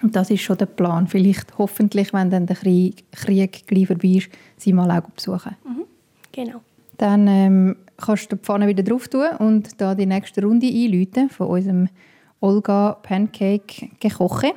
Und 0.00 0.14
das 0.14 0.30
ist 0.30 0.42
schon 0.42 0.58
der 0.58 0.66
Plan. 0.66 1.08
Vielleicht, 1.08 1.58
hoffentlich, 1.58 2.12
wenn 2.12 2.30
dann 2.30 2.46
der 2.46 2.56
Krieg, 2.56 3.04
Krieg 3.10 3.66
gleich 3.66 3.88
vorbei 3.88 4.08
ist, 4.08 4.28
sie 4.58 4.72
mal 4.72 4.90
auch 4.92 5.10
besuchen. 5.10 5.56
Genau. 6.30 6.60
Dann 6.98 7.26
ähm, 7.26 7.76
kannst 8.04 8.30
du 8.30 8.36
die 8.36 8.42
Pfanne 8.42 8.66
wieder 8.66 8.82
drauf 8.82 9.08
tun 9.08 9.28
und 9.38 9.80
da 9.80 9.94
die 9.94 10.06
nächste 10.06 10.42
Runde 10.42 10.66
einläuten 10.66 11.30
von 11.30 11.46
unserem 11.46 11.88
Olga 12.40 12.98
Pancake 13.02 13.90
gekoche. 14.00 14.52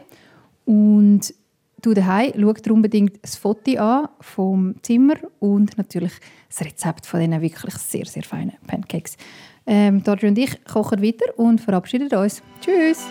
Und 0.65 1.33
du 1.81 1.93
daheim 1.93 2.33
schau 2.39 2.53
dir 2.53 2.73
unbedingt 2.73 3.23
das 3.23 3.35
Foto 3.35 3.77
an 3.77 4.09
vom 4.19 4.75
Zimmer 4.81 5.15
und 5.39 5.77
natürlich 5.77 6.13
das 6.49 6.65
Rezept 6.65 7.05
von 7.05 7.19
diesen 7.19 7.41
wirklich 7.41 7.75
sehr, 7.75 8.05
sehr 8.05 8.23
feinen 8.23 8.55
Pancakes. 8.67 9.15
Ähm, 9.67 10.03
Dodger 10.03 10.27
und 10.27 10.37
ich 10.37 10.63
kochen 10.65 11.01
weiter 11.01 11.25
und 11.37 11.61
verabschieden 11.61 12.11
uns. 12.13 12.41
Tschüss! 12.61 13.05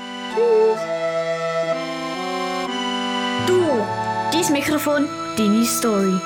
Du, 3.46 3.60
dein 4.32 4.52
Mikrofon, 4.52 5.06
deine 5.36 5.64
Story. 5.64 6.18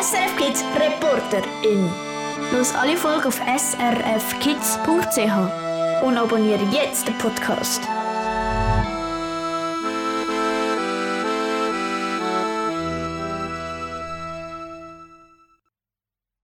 SRF 0.00 0.36
Kids 0.36 0.64
Reporterin. 0.74 2.03
Los 2.54 2.72
alle 2.76 2.96
Folgen 2.96 3.26
auf 3.26 3.40
srfkids.ch 3.40 4.86
und 6.04 6.16
abonniere 6.16 6.62
jetzt 6.70 7.08
den 7.08 7.18
Podcast. 7.18 7.82